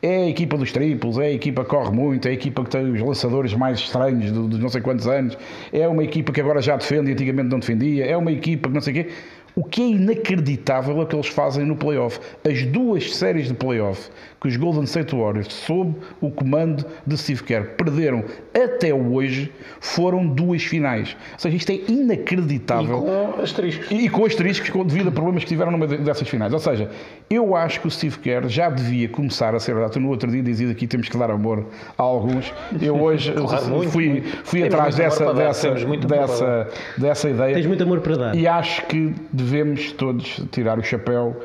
[0.01, 2.71] é a equipa dos triplos, é a equipa que corre muito, é a equipa que
[2.71, 5.37] tem os lançadores mais estranhos de não sei quantos anos,
[5.71, 8.73] é uma equipa que agora já defende e antigamente não defendia, é uma equipa que
[8.73, 9.11] não sei o quê.
[9.55, 12.19] O que é inacreditável é o que eles fazem no playoff.
[12.43, 14.09] As duas séries de playoff
[14.45, 20.27] que os Golden State Warriors, sob o comando de Steve Kerr, perderam até hoje, foram
[20.27, 21.17] duas finais.
[21.33, 23.01] Ou seja, isto é E inacreditável.
[23.01, 23.89] com asteriscos.
[23.89, 26.53] E, e com asteriscos com- devido a problemas que tiveram numa de- dessas finais.
[26.53, 26.89] Ou seja,
[27.29, 29.93] eu acho que o Steve Kerr já devia começar a ser verdade.
[29.93, 31.65] Tu no outro dia dizia aqui temos que dar amor
[31.97, 32.53] a alguns.
[32.81, 34.37] Eu hoje Claro, muito, fui, muito.
[34.43, 37.55] fui Temos atrás dessa, dessa, dessa, dessa ideia.
[37.55, 38.35] Tens muito amor para dar.
[38.35, 41.35] E acho que devemos todos tirar o chapéu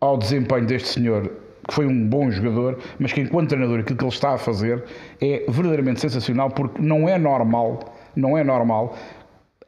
[0.00, 1.30] ao desempenho deste senhor,
[1.68, 4.82] que foi um bom jogador, mas que enquanto treinador aquilo que ele está a fazer
[5.20, 8.96] é verdadeiramente sensacional, porque não é normal, não é normal,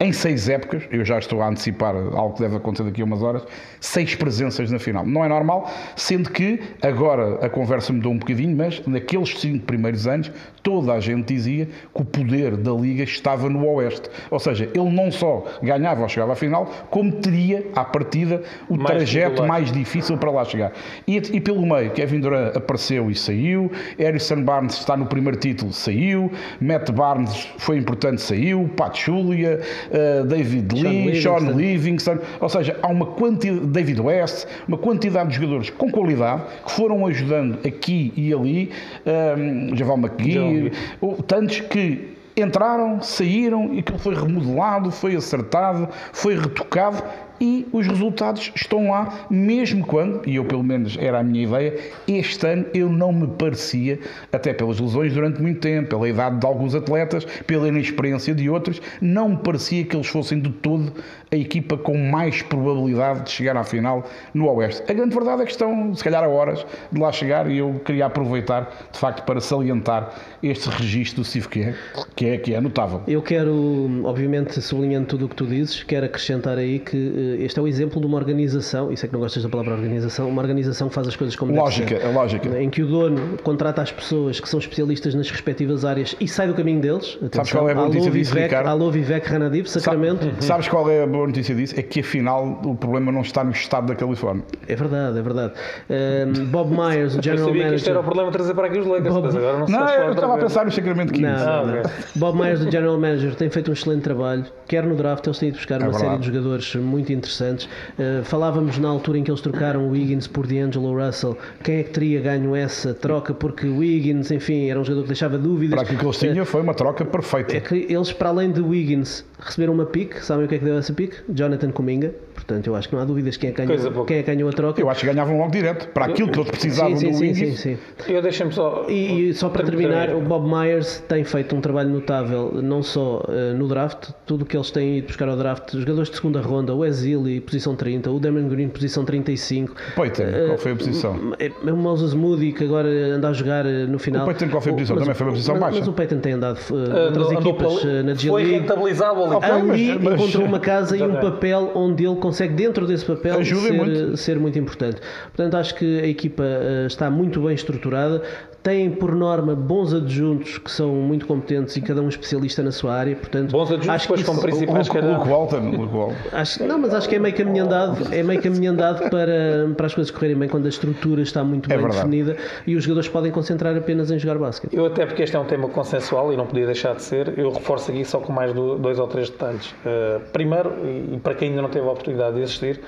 [0.01, 3.21] em seis épocas, eu já estou a antecipar algo que deve acontecer daqui a umas
[3.21, 3.43] horas,
[3.79, 5.05] seis presenças na final.
[5.05, 10.07] Não é normal, sendo que agora a conversa mudou um bocadinho, mas naqueles cinco primeiros
[10.07, 10.31] anos
[10.63, 14.09] toda a gente dizia que o poder da Liga estava no Oeste.
[14.31, 18.77] Ou seja, ele não só ganhava ou chegava à final, como teria à partida o
[18.77, 20.71] Mais trajeto mais difícil para lá chegar.
[21.07, 25.71] E, e pelo meio, Kevin Durant apareceu e saiu, Harrison Barnes está no primeiro título,
[25.71, 29.59] saiu, Matt Barnes foi importante, saiu, Pat Julia,
[29.91, 31.57] eh, David Lee, Sean Livingston.
[31.57, 36.71] Livingston, ou seja, há uma quantidade, David West, uma quantidade de jogadores com qualidade que
[36.71, 38.71] foram ajudando aqui e ali,
[39.05, 45.87] um, Javal McGee, Javal ou tantos que entraram, saíram e aquilo foi remodelado, foi acertado,
[46.13, 47.03] foi retocado
[47.41, 51.75] e os resultados estão lá, mesmo quando, e eu pelo menos era a minha ideia,
[52.07, 53.99] este ano eu não me parecia,
[54.31, 58.79] até pelas lesões durante muito tempo, pela idade de alguns atletas, pela inexperiência de outros,
[59.01, 60.93] não me parecia que eles fossem de todo
[61.31, 64.83] a equipa com mais probabilidade de chegar à final no Oeste.
[64.89, 67.81] A grande verdade é que estão, se calhar, a horas de lá chegar e eu
[67.85, 71.75] queria aproveitar, de facto, para salientar este registro do Steve Kerr,
[72.15, 73.01] que é, que é notável.
[73.07, 77.59] Eu quero, obviamente, sublinhando tudo o que tu dizes, quero acrescentar aí que eh, este
[77.59, 80.41] é o exemplo de uma organização, e sei que não gostas da palavra organização, uma
[80.41, 82.07] organização que faz as coisas como Lógica, deve ser.
[82.07, 82.61] é lógica.
[82.61, 86.47] Em que o dono contrata as pessoas que são especialistas nas respectivas áreas e sai
[86.47, 87.17] do caminho deles.
[87.23, 88.67] Atenção, qual é a boa alô, notícia disso, Vivek, Ricardo?
[88.67, 90.31] alô Vivek Ranadiv, Sacramento.
[90.43, 91.79] Sabes qual é a boa notícia disso?
[91.79, 94.43] É que afinal o problema não está no estado da Califórnia.
[94.67, 95.53] É verdade, é verdade.
[95.89, 98.03] Um, Bob Myers, o Eu General sabia que isto era o Manager.
[98.03, 100.35] problema de trazer para aqui os Lakers, Bob- mas agora não se Não, eu estava
[100.35, 101.31] a pensar no Sacramento Kings.
[101.31, 101.81] Não, Ah, não, ok.
[101.83, 101.91] não.
[102.15, 104.45] Bob Myers, o General Manager, tem feito um excelente trabalho.
[104.67, 106.05] Quer no draft, eles têm ido buscar uma É verdade.
[106.09, 107.20] série de jogadores muito interessantes.
[107.29, 111.37] Uh, falávamos na altura em que eles trocaram o Wiggins por D'Angelo Russell.
[111.63, 113.33] Quem é que teria ganho essa troca?
[113.33, 115.75] Porque o Wiggins, enfim, era um jogador que deixava dúvidas.
[115.75, 117.57] Para aquilo que eles tinham foi uma troca perfeita.
[117.57, 120.15] É que eles, para além de Wiggins, receberam uma pick.
[120.21, 121.13] Sabem o que é que deu essa pick?
[121.29, 122.13] Jonathan Kuminga.
[122.33, 124.49] Portanto, eu acho que não há dúvidas quem é que ganhou, quem é que ganhou
[124.49, 124.81] a troca.
[124.81, 125.87] Eu acho que ganhavam logo direto.
[125.89, 127.59] Para aquilo que eles precisavam sim, sim, do sim, Wiggins.
[127.59, 128.11] sim, sim.
[128.11, 128.85] Eu deixem-me só.
[128.89, 130.27] E, e só para terminar, o terminar.
[130.27, 134.57] Bob Myers tem feito um trabalho notável, não só eh, no draft, tudo o que
[134.57, 138.19] eles têm ido buscar ao draft, jogadores de segunda ronda, o Exili, posição 30, o
[138.19, 139.75] Damon Green, posição 35.
[139.95, 141.33] Peyton, qual foi a posição?
[141.39, 144.23] É é o Moses Moody que agora anda a jogar eh, no final.
[144.23, 144.95] O Peyton qual foi a posição?
[144.95, 145.79] Mas Também o- foi uma posição mas, baixa.
[145.79, 149.35] Mas o Peyton tem andado Andou- outras equipas eh, na G Foi rentabilizável ali.
[149.35, 153.05] Ok, Ali mas- mas- encontrou uma casa e um papel onde ele consegue, dentro desse
[153.05, 154.17] papel, ser muito.
[154.17, 154.97] ser muito importante.
[155.35, 156.43] Portanto, acho que a equipa
[156.87, 158.21] está muito bem estruturada.
[158.63, 162.93] Têm por norma bons adjuntos que são muito competentes e cada um especialista na sua
[162.93, 165.17] área, portanto, Bons adjuntos, acho que depois como principais, Luke, calhar.
[165.19, 166.15] Luke Walton, Luke Walton.
[166.31, 169.85] Acho, não, mas acho que é meio caminho andado, é meio caminho andado para, para
[169.87, 172.07] as coisas correrem bem quando a estrutura está muito É bem verdade.
[172.09, 174.75] definida e os jogadores podem concentrar apenas em jogar basquete.
[174.75, 177.51] Eu até porque este é um tema consensual e não podia deixar de ser, eu
[177.51, 179.71] reforço aqui só com mais do- dois ou três detalhes.
[179.85, 182.79] Uh, primeiro, e e para quem ainda não teve a oportunidade de assistir,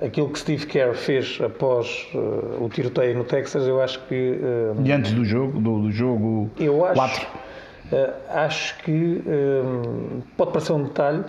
[0.00, 4.80] aquilo que Steve Kerr fez após uh, o tiroteio no Texas, eu acho que uh,
[4.84, 7.26] E antes do jogo, do, do jogo eu acho, 4.
[7.26, 11.24] uh, acho que um, pode parecer um detalhe,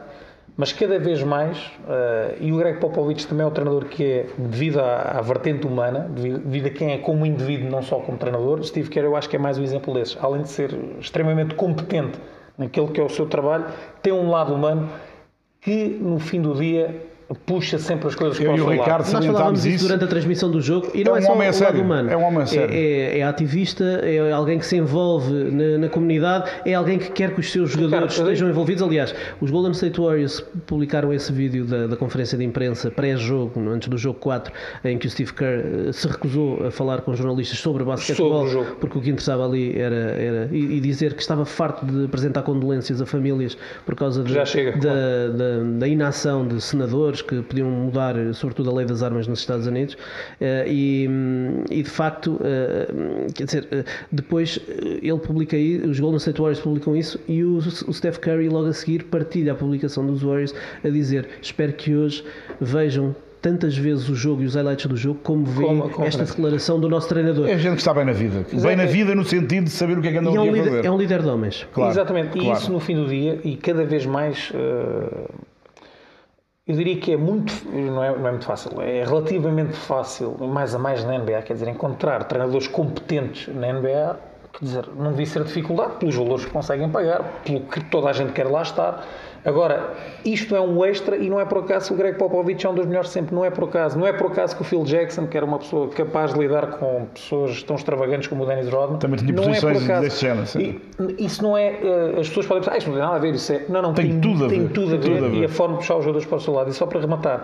[0.58, 4.26] mas cada vez mais, uh, e o Greg Popovich também é um treinador que é,
[4.38, 8.18] devido à, à vertente humana, devido, devido a quem é como indivíduo, não só como
[8.18, 10.18] treinador, Steve Kerr eu acho que é mais um exemplo desses.
[10.20, 12.20] Além de ser extremamente competente
[12.58, 13.66] naquilo que é o seu trabalho,
[14.02, 14.90] tem um lado humano
[15.62, 17.07] que, no fim do dia,
[17.46, 19.14] puxa sempre as coisas Eu para o e o seu Ricardo lado.
[19.14, 21.50] Nós falávamos isso durante a transmissão do jogo e É não é, um só homem
[21.50, 22.10] o lado humano.
[22.10, 22.74] é um homem a sério.
[22.74, 27.34] É, é ativista, é alguém que se envolve na, na comunidade, é alguém que quer
[27.34, 28.82] que os seus jogadores digo- estejam envolvidos.
[28.82, 33.90] Aliás, os Golden State Warriors publicaram esse vídeo da, da conferência de imprensa pré-jogo, antes
[33.90, 34.54] do jogo 4,
[34.86, 38.70] em que o Steve Kerr eh, se recusou a falar com jornalistas sobre basquetebol, Sobre
[38.70, 42.06] o porque o que interessava ali era, era e, e dizer que estava farto de
[42.06, 47.17] apresentar condolências a famílias por causa de- Já chega, da, da, da inação de senadores
[47.22, 49.98] que podiam mudar, sobretudo, a lei das armas nos Estados Unidos.
[50.40, 51.10] Eh, E,
[51.72, 54.60] e, de facto, eh, quer dizer, eh, depois
[55.02, 58.68] ele publica aí, os Golden State Warriors publicam isso e o, o Steph Curry, logo
[58.68, 60.54] a seguir, partilha a publicação dos Warriors
[60.84, 62.24] a dizer: Espero que hoje
[62.60, 63.16] vejam.
[63.40, 66.80] Tantas vezes o jogo e os highlights do jogo, como vê Como a esta declaração
[66.80, 67.48] do nosso treinador.
[67.48, 68.44] É gente que está bem na vida.
[68.52, 70.40] Bem é- na vida no sentido de saber o que é que andam E é
[70.42, 70.86] um, a líder, fazer.
[70.86, 71.68] é um líder de homens.
[71.72, 72.60] Claro, Exatamente, e claro.
[72.60, 75.28] isso no fim do dia, e cada vez mais, eh,
[76.68, 80.76] eu diria que é muito, não é, não é muito fácil, é relativamente fácil, mais
[80.76, 84.20] a mais na NBA, quer dizer, encontrar treinadores competentes na NBA,
[84.58, 88.14] quer dizer, não devia ser dificuldade pelos valores que conseguem pagar, pelo que toda a
[88.14, 89.06] gente quer lá estar.
[89.46, 89.94] Agora,
[90.26, 92.74] isto é um extra e não é por acaso que o Greg Popovich é um
[92.76, 93.98] dos melhores sempre, não é por acaso.
[93.98, 96.68] Não é por acaso que o Phil Jackson, que era uma pessoa capaz de lidar
[96.72, 100.02] com pessoas tão extravagantes como o Dennis Rodman, Também tinha é posições acaso.
[100.02, 100.82] deste género, sim.
[101.18, 101.68] E isso não é.
[101.82, 103.64] eh, As pessoas podem pensar, ah, isto não tem nada a ver, isso é.
[103.70, 105.16] Não, não, Tem tudo a tem ver, tudo a tem ver.
[105.16, 105.38] tudo a ver.
[105.38, 106.70] E a forma de puxar os jogadores para o seu lado.
[106.70, 107.44] E só para rematar,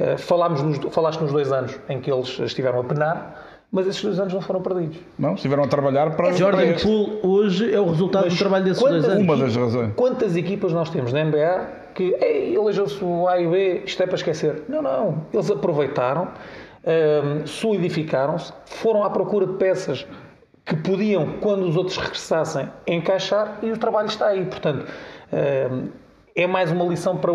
[0.00, 4.02] eh, falámos nos, falaste nos dois anos em que eles estiveram a penar, mas esses
[4.02, 4.98] dois anos não foram perdidos.
[5.18, 6.28] Não, estiveram a trabalhar para.
[6.28, 6.74] para Jordan.
[6.82, 9.22] Poole hoje é o resultado do trabalho desses dois anos.
[9.22, 9.92] Uma das razões.
[9.94, 14.02] Quantas equipas nós temos na NBA que "Ei, elegeu-se o A e o B, isto
[14.02, 14.62] é para esquecer?
[14.68, 15.22] Não, não.
[15.32, 16.28] Eles aproveitaram,
[16.84, 20.06] hum, solidificaram-se, foram à procura de peças
[20.64, 24.44] que podiam, quando os outros regressassem, encaixar e o trabalho está aí.
[24.44, 24.86] Portanto,
[25.32, 25.88] hum,
[26.34, 27.32] é mais uma lição para,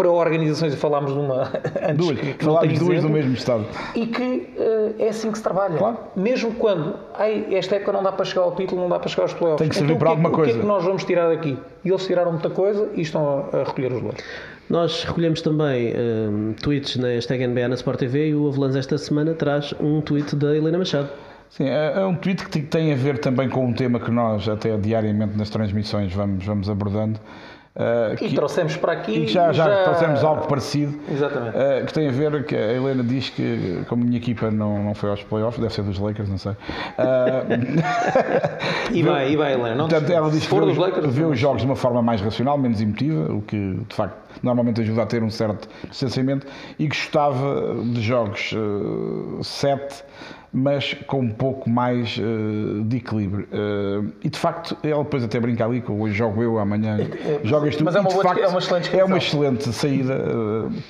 [0.00, 1.42] para organizações, e falámos de uma
[1.82, 2.18] antes Duas.
[2.18, 3.66] que- Falámos duas do mesmo estado.
[3.94, 5.76] e que eh, é assim que se trabalha.
[5.76, 5.98] Claro.
[6.16, 9.24] Mesmo quando ai, esta época não dá para chegar ao título, não dá para chegar
[9.24, 9.58] aos playoffs.
[9.58, 10.60] Tem que servir então, para o que é que- alguma O que é coisa.
[10.60, 11.58] que nós vamos tirar daqui?
[11.84, 14.22] E eles tiraram muita coisa e estão a, a recolher os louros.
[14.70, 18.96] Nós recolhemos também hum, tweets na hashtag NBA na Sport TV e o Avalanche esta
[18.98, 21.08] semana traz um tweet da Helena Machado.
[21.50, 24.10] Sim, é, é um tweet que te- tem a ver também com um tema que
[24.12, 27.18] nós até diariamente nas transmissões vamos, vamos abordando.
[27.76, 29.20] Uh, E que- trouxemos para aqui.
[29.24, 30.98] e já, já, trouxemos algo parecido.
[31.10, 31.56] Exatamente.
[31.56, 34.82] uh, que tem a ver que a Helena diz que, como a minha equipa não,
[34.82, 36.52] não foi aos playoffs, deve ser dos Lakers, não sei.
[36.52, 36.56] Uh,
[38.92, 39.74] E vai, e vai, Helena.
[39.74, 42.80] Não Portanto, ela diz que os- Lakers, os jogos de uma forma mais racional, menos
[42.80, 46.46] emotiva, o que de facto normalmente ajuda a ter um certo distanciamento
[46.78, 48.54] e gostava de jogos
[49.42, 50.04] 7,
[50.52, 53.46] mas com um pouco mais eh, de equilíbrio.
[53.52, 56.98] Eh, e de facto, ela depois até brinca ali, que hoje jogo eu, amanhã
[57.44, 57.84] jogas tu.
[57.84, 60.18] mas é uma boa- facto, é uma excelente é uma excelente saída,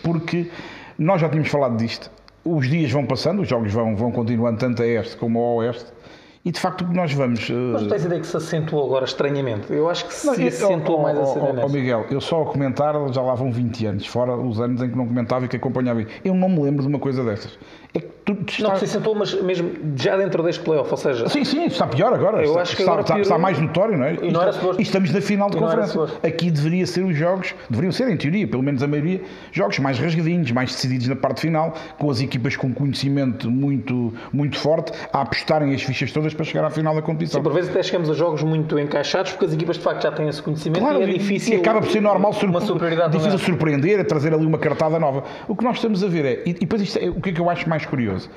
[0.03, 0.51] porque
[0.99, 2.11] nós já tínhamos falado disto.
[2.43, 5.93] Os dias vão passando, os jogos vão, vão continuando tanto a este como ao oeste.
[6.43, 7.51] E de facto nós vamos.
[7.51, 9.71] eh, Mas tens ideia que se acentuou agora estranhamente?
[9.71, 11.69] Eu acho que se não, eu- acentuou oh, mais a cena oh, oh.
[11.69, 14.97] Miguel, eu só a comentar já lá vão 20 anos, fora os anos em que
[14.97, 16.03] não comentava e que acompanhava.
[16.25, 17.59] Eu não me lembro de uma coisa destas.
[17.93, 21.29] É tu, tu Não, estás- se acentuou, mas mesmo já dentro deste playoff, ou seja,
[21.29, 22.37] Sim, sim, está pior agora.
[22.39, 23.23] Eu está, acho que está, está- piorou.
[23.23, 24.15] está mais notório, não é?
[24.23, 26.01] E não Está- e estamos na final de E conferência.
[26.23, 29.99] Aqui deveria ser os jogos, deveriam ser, em teoria, pelo menos a maioria, jogos mais
[29.99, 35.23] rasgadinhos, mais decididos na parte final, com as equipas com conhecimento muito, muito forte, a
[35.23, 37.43] apostarem as fichas todas para chegar à final da competição.
[37.43, 40.29] por vezes até chegamos a jogos muito encaixados porque as equipas de facto já têm
[40.29, 41.55] esse conhecimento Claro, e é difícil.
[41.55, 44.97] e acaba por ser normal surpre- uma superioridade difícil surpreender, a trazer ali uma cartada
[45.01, 45.25] nova.
[45.49, 47.33] O que nós estamos a ver é, e, e depois isto é, o que é
[47.33, 48.21] que eu acho mais curioso?
[48.21, 48.31] coisa.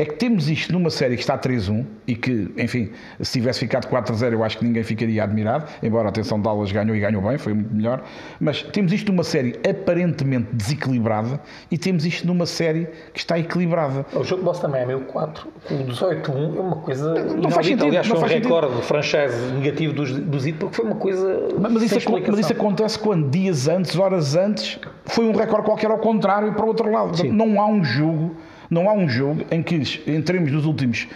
[0.00, 3.88] É que temos isto numa série que está 3-1 e que, enfim, se tivesse ficado
[3.88, 7.36] 4-0 eu acho que ninguém ficaria admirado, embora a atenção Dallas ganhou e ganhou bem,
[7.36, 8.04] foi muito melhor.
[8.38, 14.06] Mas temos isto numa série aparentemente desequilibrada e temos isto numa série que está equilibrada.
[14.14, 17.86] O jogo de Boston Miami, o 4, o 18-1, é uma coisa Não faz sentido,
[17.86, 18.54] Aliás, não foi um sentido.
[18.54, 22.38] recorde de franchise negativo dos, dos IT, porque foi uma coisa Mas, mas isso, mas
[22.38, 26.68] isso acontece quando dias antes, horas antes, foi um recorde qualquer ao contrário para o
[26.68, 27.08] outro lado.
[27.08, 28.36] Portanto, Não há um jogo,
[28.70, 31.06] não há um jogo em que entremos nos últimos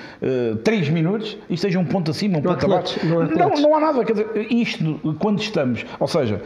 [0.65, 2.99] 3 minutos e esteja um ponto acima, um Não ponto abaixo.
[3.07, 4.05] não há não, não há nada.
[4.05, 6.41] Quer dizer, isto, quando estamos, ou seja,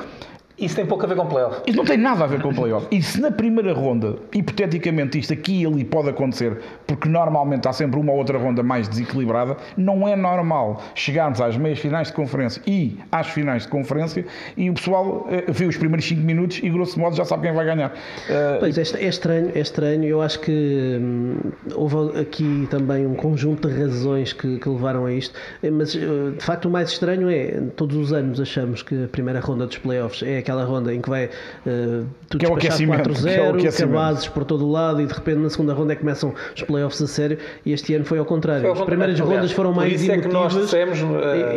[0.59, 1.61] Isso tem pouco a ver com playoff.
[1.67, 2.87] Isto não tem nada a ver com o playoff.
[2.91, 7.73] E se na primeira ronda, hipoteticamente, isto aqui e ali pode acontecer, porque normalmente há
[7.73, 12.15] sempre uma ou outra ronda mais desequilibrada, não é normal chegarmos às meias finais de
[12.15, 14.25] conferência e às finais de conferência
[14.57, 17.55] e o pessoal eh, vê os primeiros 5 minutos e, grosso modo, já sabe quem
[17.55, 17.93] vai ganhar.
[18.29, 20.05] Eh, Pois, é, é estranho, é estranho.
[20.05, 21.37] Eu acho que hum,
[21.75, 26.37] houve aqui também um conjunto de razões que, que levaram a isto, Eh, mas de
[26.41, 30.23] facto o mais estranho é, todos os anos achamos que a primeira ronda dos playoffs
[30.23, 33.41] é aquela ronda em que vai eh, tudo Que é o despachado aquecimento, que é
[33.43, 33.93] o 4-0, aquecimento.
[33.93, 36.63] cabazes por todo o lado e de repente na segunda ronda é que começam os
[36.63, 38.61] playoffs a sério e este ano foi ao contrário.
[38.63, 40.65] Foi ao As primeiras rondas foram por mais isso é que nós emotivas.
[40.97, 40.99] dissemos,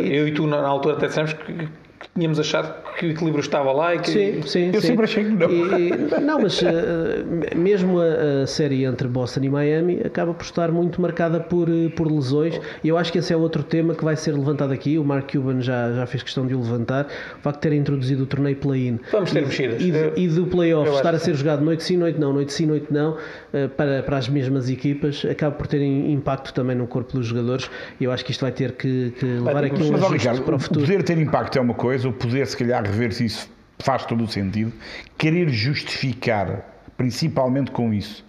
[0.04, 1.68] E- eu e tu na na altura até dissemos que,
[2.00, 4.88] que tínhamos achado que o equilíbrio estava lá e que Sim, sim, Eu sim.
[4.88, 5.50] sempre achei que não.
[5.50, 10.72] E- não, mas eh, mesmo a, a série entre Boston e Miami acaba por estar
[10.72, 14.02] muito marcada por, eh, por lesões e eu acho que esse é outro tema que
[14.02, 14.98] vai ser levantado aqui.
[14.98, 17.06] O Mark Cuban já, já fez questão de o levantar.
[17.38, 19.82] O facto de ter introduzido o torneio play-in Vamos ter e, mexidas.
[19.82, 22.86] e, e do playoff estar a ser jogado noite sim, noite não, noite sim, noite
[22.90, 23.18] não,
[23.52, 27.70] eh, para, para as mesmas equipas, acaba por ter impacto também no corpo dos jogadores
[28.00, 30.42] e eu acho que isto vai ter que, que levar aqui que um Mas, Ricardo,
[30.42, 30.86] para o o futuro.
[30.86, 34.28] poder ter impacto é uma coisa, o poder, se calhar, rever-se isso faz todo o
[34.28, 34.72] sentido.
[35.18, 36.64] Querer justificar,
[36.96, 38.24] principalmente com isso,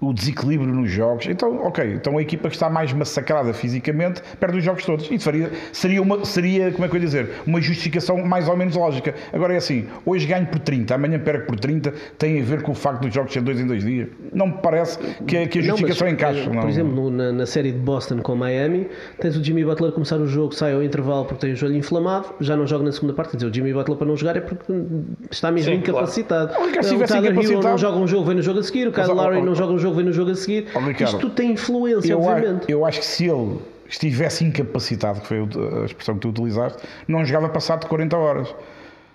[0.00, 1.26] o desequilíbrio nos jogos.
[1.26, 5.10] Então, ok, então a equipa que está mais massacrada fisicamente perde os jogos todos.
[5.10, 8.56] Isso faria, seria, uma, seria, como é que eu ia dizer, uma justificação mais ou
[8.56, 9.14] menos lógica.
[9.32, 12.72] Agora é assim, hoje ganho por 30, amanhã perco por 30, tem a ver com
[12.72, 14.08] o facto dos jogos ser dois em dois dias.
[14.32, 16.44] Não me parece que, a- que a Não, mas, justificação eh, encaixa.
[16.44, 16.68] Por não.
[16.68, 18.86] exemplo, na, na série de Boston com Miami,
[19.20, 21.76] tens o Jimmy Butler a começar o jogo, sai ao intervalo porque tem o joelho
[21.76, 23.32] inflamado, já não joga na segunda parte.
[23.32, 24.72] Quer dizer, o Jimmy Butler para não jogar é porque
[25.30, 25.98] está mesmo Sim, claro.
[25.98, 26.52] incapacitado.
[26.52, 28.62] Ricardo, se o tivesse Tyler Hero incapacitado- não joga um jogo, vem no jogo a
[28.62, 28.88] seguir.
[28.88, 30.66] O Kyle Lowry não joga um jogo, vem no jogo a seguir.
[30.74, 32.70] Oh, Ricardo, Isto tem influência, Eu, obviamente.
[32.70, 35.38] eu acho que se ele estivesse incapacitado, que foi
[35.82, 38.54] a expressão que tu utilizaste, não jogava passado de 40 horas.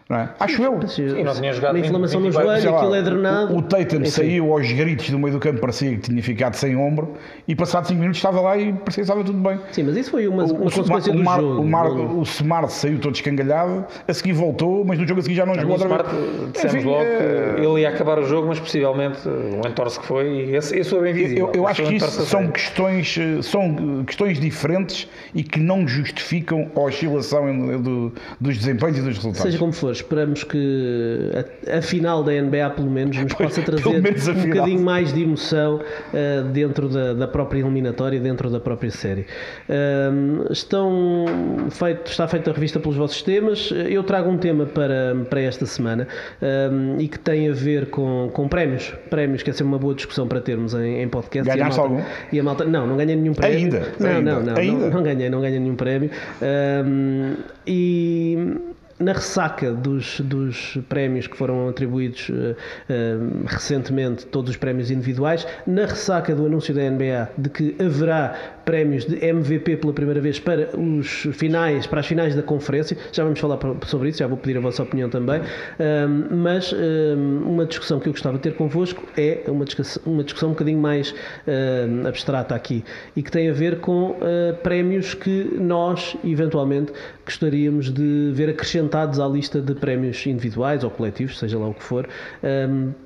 [0.07, 0.29] Não é?
[0.39, 0.87] Acho eu.
[0.87, 3.53] Sim, não tinha jogado uma inflamação no 24, joelho, Sei lá, aquilo é drenado.
[3.55, 4.05] O, o Tatum Enfim.
[4.05, 7.13] saiu aos gritos do meio do campo, parecia que tinha ficado sem ombro,
[7.47, 9.59] e passado 5 minutos estava lá e parecia que estava tudo bem.
[9.71, 11.59] Sim, mas isso foi uma, uma O, consequência o, do Mar, jogo.
[11.61, 15.35] o, Mar, o Smart saiu todo escangalhado, a seguir voltou, mas no jogo a seguir
[15.37, 16.51] já não O jogou outra Smart, vez.
[16.53, 20.27] dissemos Enfim, logo que ele ia acabar o jogo, mas possivelmente o entorse que foi,
[20.27, 21.47] e esse, esse foi bem visível.
[21.51, 26.79] Eu, eu acho que isso são questões, são questões diferentes e que não justificam a
[26.81, 29.41] oscilação do- dos desempenhos e dos resultados.
[29.41, 31.31] Seja como for, esperamos que
[31.67, 34.01] a, a final da NBA, pelo menos, nos Pois, possa trazer um
[34.35, 34.47] final.
[34.47, 35.81] bocadinho mais de emoção
[36.13, 39.25] eh, dentro da, da própria eliminatória, dentro da própria série.
[39.69, 41.25] Ahm, estão
[41.71, 43.71] feito, está feita a revista pelos vossos temas.
[43.89, 46.07] Eu trago um tema para, para esta semana
[46.41, 48.93] ahm, e que tem a ver com, com prémios.
[49.09, 51.47] Prémios, que é sempre uma boa discussão para termos em, em podcast.
[51.47, 52.09] E a Ganhaste malta- algum?
[52.31, 53.57] E a malta, não, não ganhei nenhum prémio.
[53.57, 53.81] Ainda?
[53.99, 54.31] Não, Ainda?
[54.33, 54.85] não, não, Ainda?
[54.85, 56.09] não, não ganhei, não ganhei nenhum prémio.
[56.41, 57.33] Ahm,
[57.67, 58.55] e
[58.99, 62.55] na ressaca dos, dos prémios que foram atribuídos eh,
[62.89, 68.54] eh, recentemente, todos os prémios individuais, na ressaca do anúncio da NBA de que haverá
[68.65, 73.23] prémios de MVP pela primeira vez para os finais, para as finais da conferência, já
[73.23, 75.41] vamos falar sobre isso, já vou pedir a vossa opinião também,
[75.79, 80.23] Ahm, mas ahm, uma discussão que eu gostava de ter convosco é uma discussão, uma
[80.23, 81.13] discussão um bocadinho mais
[81.47, 82.83] ahm, abstrata aqui
[83.15, 86.91] e que tem a ver com ah, prémios que nós, eventualmente,
[87.25, 91.83] gostaríamos de ver acrescentados à lista de prémios individuais ou coletivos, seja lá o que
[91.83, 92.07] for,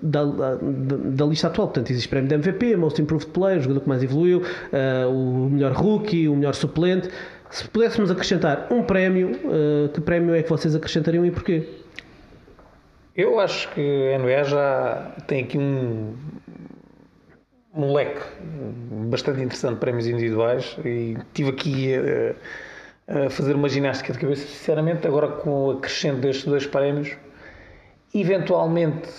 [0.01, 1.67] da, da- da lista atual.
[1.67, 4.41] Portanto, existe prémio de MVP, Most Improved Player, jogador que mais evoluiu,
[4.73, 7.09] ah, o melhor rookie, o melhor suplente.
[7.49, 11.67] Se pudéssemos acrescentar um prémio, ah, que prémio é que vocês acrescentariam e porquê?
[13.15, 16.15] Eu acho que a NBA já tem aqui um,
[17.75, 18.21] um leque
[19.09, 24.47] bastante interessante de prémios individuais e tive aqui a, a fazer uma ginástica de cabeça,
[24.47, 27.17] sinceramente, agora com o acrescento destes dois prémios,
[28.13, 29.09] eventualmente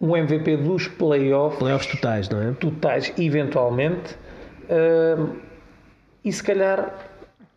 [0.00, 2.52] um MVP dos playoffs Playoffs totais, não é?
[2.52, 4.16] totais, eventualmente,
[5.18, 5.36] hum,
[6.24, 6.94] e se calhar,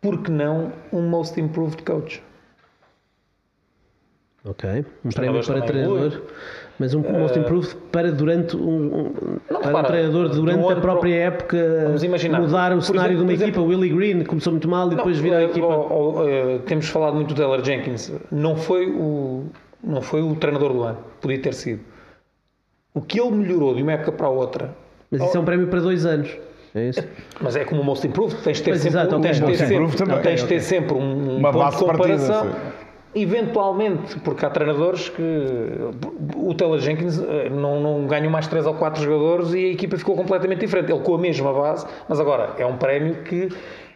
[0.00, 2.22] por que não, um Most Improved Coach?
[4.46, 4.84] Ok.
[5.04, 6.20] Um Os prémio para treinador,
[6.78, 11.36] mas um Most Improved para durante um, um- para um treinador durante a própria para
[11.36, 13.60] época Vamos imaginar, mudar o por cenário exemplo- de uma equipa.
[13.62, 15.66] O Willie Green começou muito mal e depois vira a eh, equipa.
[15.66, 18.12] ou- ou, eh, temos falado muito do Taylor Jenkins.
[18.30, 19.46] Não foi, o,
[19.82, 20.98] não foi o treinador do ano.
[21.22, 21.80] Podia ter sido.
[22.92, 24.76] O que ele melhorou de uma época para a outra.
[25.10, 26.36] Mas isso é um prémio para dois anos.
[26.74, 27.06] É isso?
[27.40, 28.42] Mas é como o Most Improved.
[28.42, 29.22] Tens de ter sempre, exato, ok.
[29.30, 30.20] tens ter sempre, também.
[30.22, 32.50] tens Ok, ter sempre um, Uma ponto base de partida, comparação.
[32.52, 32.58] sim.
[33.16, 35.22] Eventualmente, porque há treinadores que
[36.34, 39.96] o Taylor Jenkins eh, não, não ganhou mais 3 ou 4 jogadores e a equipa
[39.96, 40.90] ficou completamente diferente.
[40.90, 43.48] Ele com a mesma base, mas agora é um prémio que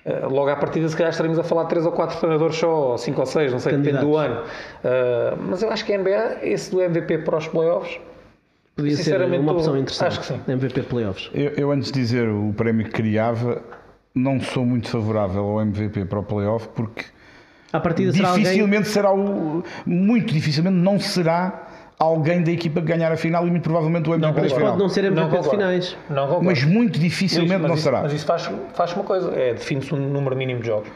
[0.04, 2.90] eh, logo à partida se calhar estaremos a falar de 3 ou 4 treinadores só,
[2.92, 4.42] ou 5 ou 6, não sei, depende do ano.
[4.84, 7.98] Eh, mas eu acho que a NBA, esse do MVP para os playoffs,
[8.78, 10.06] Podia ser uma opção eu interessante.
[10.08, 10.40] acho que sim.
[10.46, 11.30] MVP Playoffs.
[11.34, 13.60] Eu, eu, antes de dizer o prémio que criava,
[14.14, 17.04] não sou muito favorável ao MVP para o playoff porque
[17.72, 18.44] À partida será alguém.
[18.44, 19.64] dificilmente será o.
[19.84, 21.66] Muito dificilmente não será
[21.98, 24.54] alguém da equipa que ganhar a final e muito provavelmente o MVP da concordo.
[24.54, 24.70] final.
[24.70, 25.50] Pode não ser MVP de concordo.
[25.50, 25.96] finais.
[26.08, 26.40] Não.
[26.42, 28.02] Mas muito dificilmente Mas- mas não isso- será.
[28.02, 30.88] Mas isso faz, faz uma coisa, é define-se um número mínimo de jogos.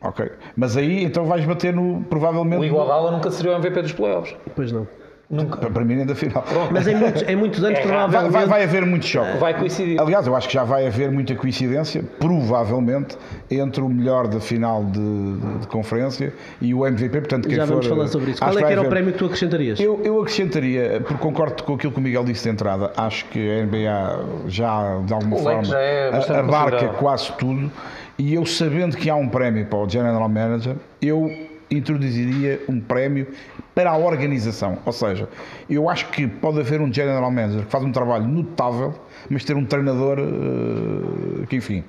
[0.00, 0.30] Ok.
[0.56, 2.02] Mas aí então vais bater no.
[2.08, 2.60] Provavelmente.
[2.60, 4.34] O Iguodala nunca seria o MVP dos playoffs.
[4.54, 4.86] Pois não.
[5.28, 5.56] Nunca.
[5.56, 6.44] Para, para mim, nem da final.
[6.70, 8.32] Mas em muitos, em muitos anos, É, provavelmente.
[8.32, 9.36] vai, vai haver muito choque.
[9.38, 10.00] Vai coincidir.
[10.00, 13.16] Aliás, eu acho que já vai haver muita coincidência, provavelmente,
[13.50, 17.18] entre o melhor da final de, de- de conferência e o MVP.
[17.20, 18.40] Portanto, quem Já vamos for, falar sobre isso.
[18.40, 19.80] Qual é que era o prémio que tu acrescentarias?
[19.80, 23.38] Eu, eu acrescentaria, porque concordo com aquilo que o Miguel disse de entrada, acho que
[23.50, 27.70] a NBA já, de alguma O forma, já é abarca quase tudo.
[28.18, 31.30] E eu, sabendo que há um prémio para o General Manager, eu
[31.70, 33.26] introduziria um prémio
[33.74, 34.78] para a organização.
[34.84, 35.28] Ou seja,
[35.68, 38.94] eu acho que pode haver um General Manager que faz um trabalho notável,
[39.28, 41.84] mas ter um treinador eh, que, enfim.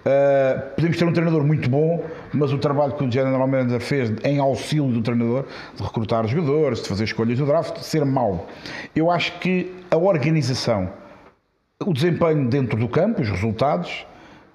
[0.00, 2.02] Uh, podemos ter um treinador muito bom,
[2.32, 5.44] mas o trabalho que o General Manager fez em auxílio do treinador,
[5.76, 8.48] de recrutar jogadores, de fazer escolhas do draft, ser mau.
[8.96, 10.88] Eu acho que a organização,
[11.84, 14.06] o desempenho dentro do campo, os resultados,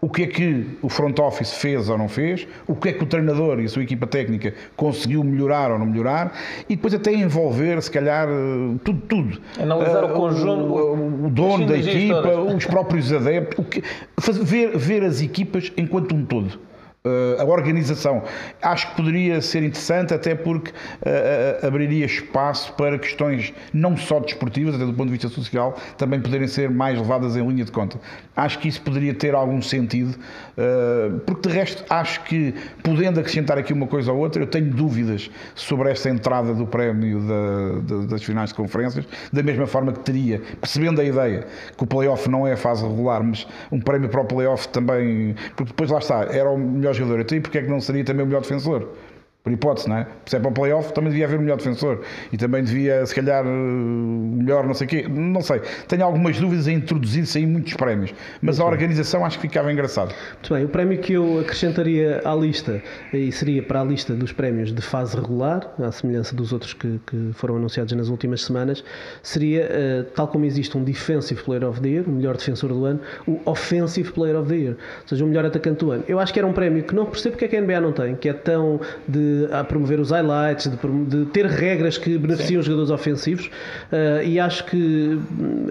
[0.02, 3.04] o que é que o front office fez ou não fez, o que é que
[3.04, 6.34] o treinador e a sua equipa técnica conseguiu melhorar ou não melhorar,
[6.70, 9.42] e depois até envolver, se calhar, eh, tudo, tudo.
[9.60, 12.56] Analisar o Eh, conjunto, o, o dono da equipa, todas.
[12.56, 13.82] os próprios adeptos, o que-
[14.20, 16.60] faz- ver, ver as equipas enquanto um todo.
[17.06, 18.24] Uh, a organização
[18.64, 24.74] acho que poderia ser interessante até porque uh, abriria espaço para questões não só desportivas,
[24.74, 28.00] até do ponto de vista social, também poderem ser mais levadas em linha de conta.
[28.36, 30.18] Acho que isso poderia ter algum sentido,
[30.58, 34.72] uh, porque de resto acho que podendo acrescentar aqui uma coisa ou outra, eu tenho
[34.72, 39.94] dúvidas sobre esta entrada do prémio da- da- das finais de conferências, da mesma forma
[39.94, 41.46] que teria, percebendo a ideia
[41.78, 45.36] que o playoff não é a fase regular, mas um prémio para o playoff também,
[45.56, 48.04] porque depois lá está, era o melhor jogador, então e porque é que não seria
[48.04, 48.90] também o melhor defensor?
[49.46, 50.08] Por hipótese, não é?
[50.26, 52.02] Se é para o playoff, também devia haver um melhor defensor.
[52.34, 55.06] E também devia, se calhar, o melhor, não sei o quê.
[55.08, 55.62] Não sei.
[55.88, 58.12] Tenho algumas dúvidas em introduzir-se aí muitos prémios.
[58.42, 60.16] Mas a organização acho que ficava engraçado.
[60.34, 62.82] Muito bem, o prémio que eu acrescentaria à lista,
[63.14, 67.00] e seria para a lista dos prémios de fase regular, à semelhança dos outros que,
[67.06, 68.84] que foram anunciados nas últimas semanas,
[69.22, 72.84] seria, eh, tal como existe um Defensive Player of the Year, o melhor defensor do
[72.84, 76.04] ano, o Offensive Player of the Year, ou seja, o melhor atacante do ano.
[76.08, 77.92] Eu acho que era um prémio que não percebo porque é que a NBA não
[77.92, 82.60] tem, que é tão de a promover os highlights, de, de ter regras que beneficiam
[82.60, 83.50] os jogadores ofensivos,
[83.92, 85.68] eh, e acho que hum,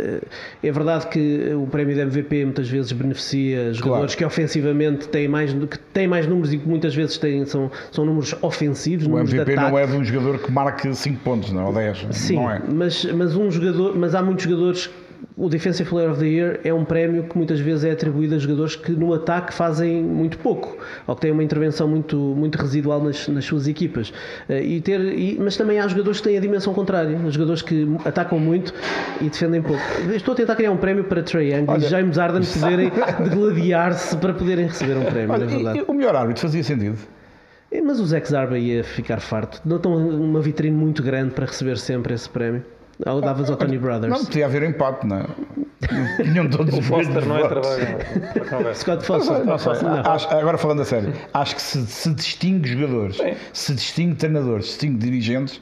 [0.62, 5.52] é verdade que o prémio de MVP muitas vezes beneficia jogadores que ofensivamente têm mais,
[5.52, 9.32] que têm mais números e que muitas vezes têm, são, são números ofensivos, O números
[9.32, 11.64] MVP não é de um jogador que marque 5 pontos, não é?
[11.64, 12.06] Ou 10.
[12.10, 12.62] Sim, Não é.
[12.66, 14.90] mas, mas um jogador, mas há muitos jogadores.
[15.36, 18.38] O Defensive Player of the Year é um prémio que muitas vezes é atribuído a
[18.38, 20.76] jogadores que no ataque fazem muito pouco
[21.08, 24.12] ou que têm uma intervenção muito, muito residual nas, nas suas equipas.
[24.48, 27.84] Eh, E ter, e- mas também há jogadores que têm a dimensão contrária, jogadores que
[28.04, 28.72] atacam muito
[29.20, 29.82] e defendem pouco.
[30.14, 32.92] Estou a tentar criar um prémio para Trae Young Olha- e James Harden poderem
[33.28, 36.96] degladiar-se para poderem receber um prémio, Olha, e- e o melhor árbitro fazia sentido.
[37.72, 39.60] Eh, Mas o Zach Zarba ia ficar farto.
[39.64, 42.62] Não estão uma vitrine muito grande para receber sempre esse prémio.
[43.06, 44.12] Ou davas ao Tony Brothers.
[44.12, 45.24] Não, podia haver empate, não é?
[46.22, 48.74] Tinham todos O os Foster não é trabalho.
[48.74, 49.44] Scott Foster.
[49.44, 50.00] Não sei, Não.
[50.12, 53.34] acho- agora falando a sério, acho que se, se distingue jogadores, Sim.
[53.52, 55.60] se distingue treinadores, se distingue dirigentes,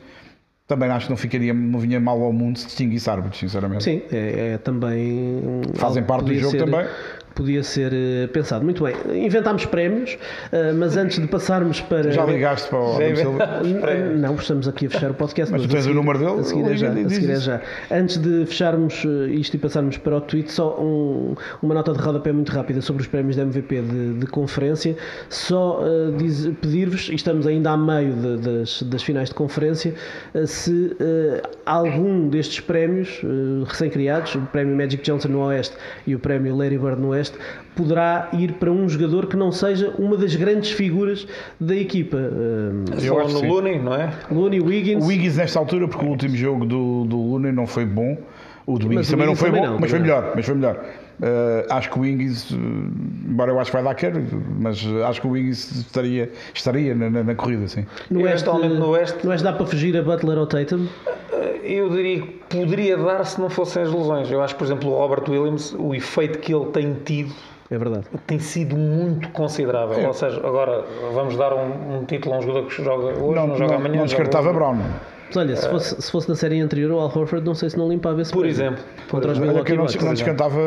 [0.69, 3.83] também acho que não ficaria, não vinha mal ao mundo se distinguisse árbitros, sinceramente.
[3.85, 5.41] Sim, é, é também.
[5.45, 6.87] um- Fazem parte do jogo ser- também.
[7.35, 8.65] Podia ser eh, pensado.
[8.65, 10.17] Muito bem, inventámos prémios,
[10.53, 12.11] eh, mas antes de passarmos para.
[12.11, 13.47] Já ligaste para o Adam Silva?
[14.17, 15.53] Não, estamos aqui a fechar o podcast.
[15.53, 16.41] Mas tu a tens o número dele?
[16.41, 16.91] A seguir é já.
[16.93, 17.61] A seguir é já.
[17.91, 21.99] Antes de fecharmos eh, isto e passarmos para o tweet, só um- uma nota de
[21.99, 24.97] rodapé muito rápida sobre os prémios da MVP de, de conferência.
[25.29, 25.81] Só
[26.17, 29.95] diz- pedir-vos, e estamos ainda a meio de- das, das finais de conferência,
[30.35, 33.21] eh, se eh, algum destes prémios
[33.67, 35.77] recém-criados, o prémio Magic Johnson no Oeste
[36.07, 37.22] e o prémio Larry Bird no Oeste,
[37.77, 41.27] poderá ir para um jogador que não seja uma das grandes figuras
[41.61, 42.17] da equipa.
[42.19, 43.49] Eh, Eu acho que no sim.
[43.49, 44.13] Looney, não é?
[44.31, 45.05] Looney Wiggins.
[45.05, 48.17] O Wiggins nesta altura, porque o último jogo do, do Looney não foi bom.
[48.67, 50.33] O do Wiggins o também não foi também bom, não, mas foi também melhor.
[50.35, 50.85] Mas foi melhor.
[51.23, 54.13] Uh, acho que o Wiggins, uh, embora eu acho que vai dar quer,
[54.59, 57.87] mas acho que o Wiggins estaria, estaria na, na- na corrida, sim.
[58.11, 60.89] No Oeste, no Oeste- no Oeste dá para fugir a Butler ou Tatum?
[61.63, 64.31] Eu diria que poderia dar se não fossem as lesões.
[64.33, 67.33] Eu acho que, por exemplo, o Robert Williams, o efeito que ele tem tido
[67.71, 68.05] É verdade.
[68.27, 69.97] tem sido muito considerável.
[70.01, 70.07] É.
[70.09, 73.47] Ou seja, agora vamos dar um, um título a um jogador que joga hoje, não,
[73.47, 73.97] Não, joga não, amanhã.
[73.99, 74.53] não descartava.
[74.53, 74.79] Brown.
[75.35, 77.79] Mas olha, se fosse, se fosse na série anterior, o Al Horford não sei se
[77.79, 78.83] não limpava esse Por exemplo.
[79.11, 80.05] Contra os Olha que Milwaukee eu não, Bucks.
[80.05, 80.61] não descantava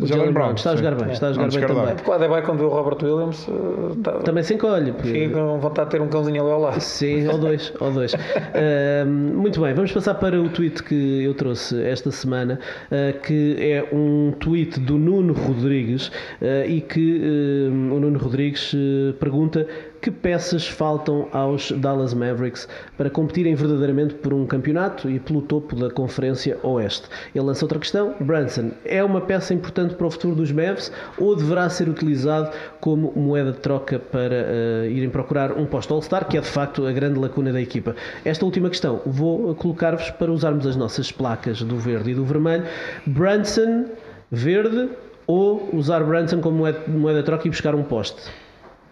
[0.00, 0.32] O Jalen Brown.
[0.32, 1.94] Brown está a jogar bem, está a jogar bem também.
[1.96, 4.92] Porque o Adebayo, quando vê o Robert Williams, eh, tá- Também se encolhe.
[4.92, 6.80] porque- fica com vontade de ter um cãozinho ali ao lado.
[6.80, 8.14] Sim, ou dois, ou dois.
[8.14, 9.06] Ahm,
[9.36, 12.58] muito bem, vamos passar para o tweet que eu trouxe esta semana,
[12.90, 16.10] ah, que é um tweet do Nuno Rodrigues
[16.42, 18.74] ah, e que ah, o Nuno Rodrigues
[19.18, 19.66] pergunta
[20.04, 25.74] que peças faltam aos Dallas Mavericks para competirem verdadeiramente por um campeonato e pelo topo
[25.74, 27.08] da Conferência Oeste.
[27.34, 28.14] Ele lança outra questão.
[28.20, 33.14] Brunson é uma peça importante para o futuro dos Mavs ou deverá ser utilizado como
[33.16, 36.92] moeda de troca para eh, irem procurar um posto All-Star, que é de facto a
[36.92, 37.96] grande lacuna da equipa?
[38.26, 42.64] Esta última questão vou colocar-vos para usarmos as nossas placas do verde e do vermelho.
[43.06, 43.86] Brunson,
[44.30, 44.90] verde
[45.26, 48.43] ou usar Brunson como moeda de troca e buscar um poste?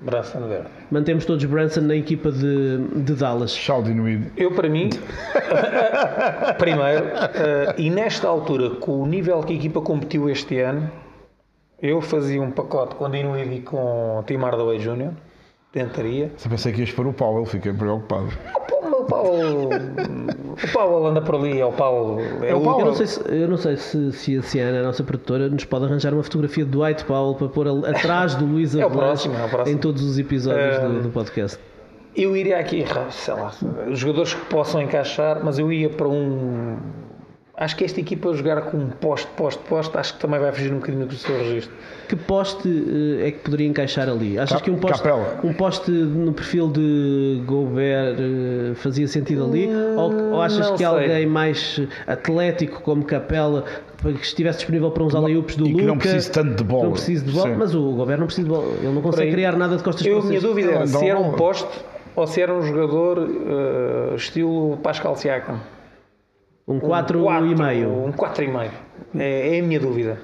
[0.04, 0.66] Braço verde.
[0.90, 3.54] Mantemos todos Brunson na equipa de, de Dallas.
[3.54, 4.32] Shaudin Weed.
[4.36, 4.90] Eu, para mim,
[6.58, 10.90] primeiro, eh, e nesta altura, com o nível que a equipa competiu este ano,
[11.80, 15.12] eu fazia um pacote com Dinwiddie e com Tim Hardaway Jr.
[15.72, 16.30] Tentaria.
[16.36, 18.28] Só pensei que ias para o Powell, fiquei preocupado.
[19.02, 19.68] O Paulo,
[20.62, 22.20] o Paulo anda por ali, é o Paulo.
[22.42, 22.80] É, o Paulo.
[22.80, 25.64] Eu não sei, se, eu não sei se, se a Ciana, a nossa produtora, nos
[25.64, 29.34] pode arranjar uma fotografia de Dwight Powell para pôr atrás do Luís É o próximo,
[29.36, 29.76] é o próximo.
[29.76, 31.58] em todos os episódios do, do podcast.
[32.14, 33.52] Eu iria aqui, sei lá,
[33.90, 36.76] os jogadores que possam encaixar, mas eu ia para um.
[37.62, 40.72] Acho que esta equipa jogar com um poste, poste, poste, acho que também vai fugir
[40.72, 41.72] um bocadinho do seu registro.
[42.08, 42.68] Que poste
[43.20, 44.36] eh, é que poderia encaixar ali?
[44.36, 45.38] Achas Cap- que um poste, Capela.
[45.44, 49.68] um poste no perfil de Gobert eh, fazia sentido ali?
[49.96, 50.86] Ou, ou achas que sei.
[50.86, 53.64] alguém mais atlético como Capela
[54.02, 56.84] que estivesse disponível para uns alley-oops do e que não precise tanto de bola.
[56.86, 57.56] Não precisa de bola, Sim.
[57.56, 58.66] mas o Gobert não precisa de bola.
[58.82, 59.32] Ele não consegue aí.
[59.32, 61.78] criar nada de costas Eu, a para minha dúvida era se era um poste
[62.16, 65.60] ou se era um jogador eh, estilo Pascal Siakam.
[66.74, 67.88] Um 4 quatro, e meio.
[67.90, 68.70] Um 4,5.
[69.18, 70.18] É, é a minha dúvida.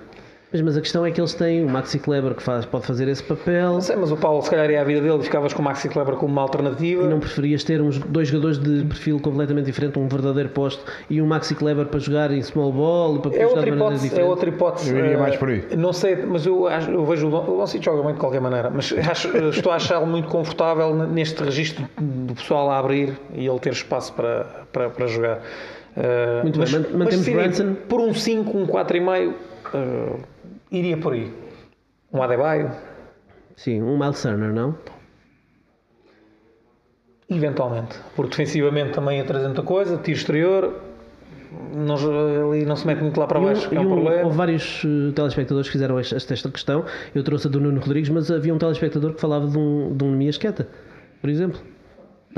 [0.51, 3.07] Mas, mas a questão é que eles têm o Maxi Kleber que faz, pode fazer
[3.07, 5.53] esse papel Não sei, mas o Paulo, se calhar, ia a vida dele e ficavas
[5.53, 7.03] com o Maxi Kleber como uma alternativa.
[7.03, 11.21] e não preferias ter uns dois jogadores de perfil completamente diferente, um verdadeiro poste e
[11.21, 13.85] um Maxi Kleber para jogar em small ball e para É jogar outra de maneira
[13.91, 14.31] hipótese, é diferente?
[14.31, 14.91] outra hipótese.
[14.91, 15.65] Eu iria Eh, mais por aí.
[15.77, 18.41] Não sei, mas eu, acho- eu vejo o Don- o Doncic joga bem de qualquer
[18.41, 23.13] maneira, mas acho- eh, estou a achá-lo muito confortável neste registro do pessoal a abrir
[23.35, 25.41] e ele ter espaço para, para, para jogar.
[26.01, 27.75] Eh, Muito bem, mas, man- mantemos seria Brunson.
[27.89, 29.35] Por um 5, um 4,5,
[29.75, 30.17] eh,
[30.71, 31.33] iria por aí.
[32.13, 32.71] Um Adebayo,
[33.57, 34.77] Sim, um Miles Turner, não?
[37.29, 37.97] eventualmente.
[38.17, 40.81] Porque defensivamente também ia trazer muita coisa, tiro exterior,
[41.75, 41.97] não,
[42.53, 44.25] ali não se mete muito lá para um- baixo, que é um um- problema.
[44.25, 46.85] houve vários eh, telespectadores que fizeram esta, esta questão.
[47.15, 50.05] Eu trouxe a do Nuno Rodrigues, mas havia um telespectador que falava de um, de
[50.05, 50.69] um Nemias Queta,
[51.21, 51.61] por exemplo.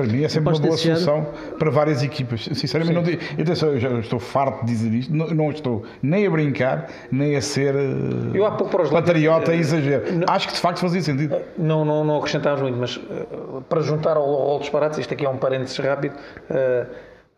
[0.01, 1.27] Para mim é sempre uma boa solução
[1.59, 2.49] para várias equipas.
[2.55, 6.27] Sinceramente, não digo, atenção, eu já estou farto de dizer isto, não, não estou nem
[6.27, 10.05] a brincar, nem a ser eh, Eu há pouco para os patriota eh, e exagero.
[10.27, 11.37] Acho que de facto fazia sentido.
[11.59, 13.27] Não, não, não acrescentámos muito, mas eh,
[13.69, 16.15] para juntar ao, ao disparates, isto aqui é um parênteses rápido,
[16.49, 16.87] eh,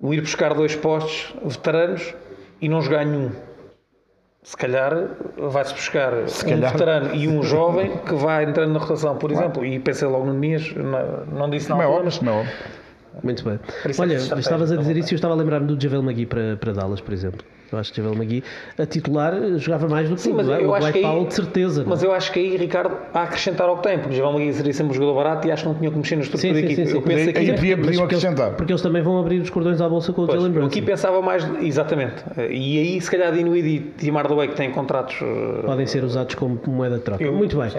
[0.01, 2.15] o ir buscar dois postos veteranos
[2.61, 3.33] e não jogar nenhum.
[4.43, 4.93] Se calhar
[5.37, 9.79] vai-se buscar um veterano e um jovem que vai entrando na rotação, por exemplo, e
[9.79, 12.47] pensei logo no Nemias, não, não disse na Como é altura, mas é.
[13.23, 13.59] Muito bem.
[13.85, 16.57] É Olha, estavas a dizer isso e eu estava a lembrar-me do Javel Magui para,
[16.57, 17.41] para Dallas, por exemplo.
[17.71, 18.45] Eu acho que Javel Magui,
[18.79, 21.11] a titular, jogava mais do que Sim, o mas eu o acho Dwight que aí-
[21.11, 21.81] Powell, de certeza.
[21.81, 21.91] não é?
[21.91, 24.53] Mas eu acho que aí, Ricardo, a acrescentar ao que tem, porque o Javal Magui
[24.53, 26.53] seria sempre um jogador barato e acho que não tinha que mexer na estrutura Sim,
[26.53, 26.83] da sim, equipe.
[26.87, 26.97] sim, sim.
[26.99, 28.51] Eu penso Aí aqui, podia- podiam porque eles- acrescentar.
[28.57, 30.69] Porque eles também vão abrir os cordões à bolsa com o Pois, Jalen Brunson.
[30.69, 32.23] aqui pensava mais, exatamente.
[32.51, 35.17] E aí, se calhar, Dinuid e Tim Hardaway, que têm contratos.
[35.65, 37.23] Podem ser usados como moeda de troca.
[37.25, 37.71] Eu- Muito bem.
[37.71, 37.79] Sim.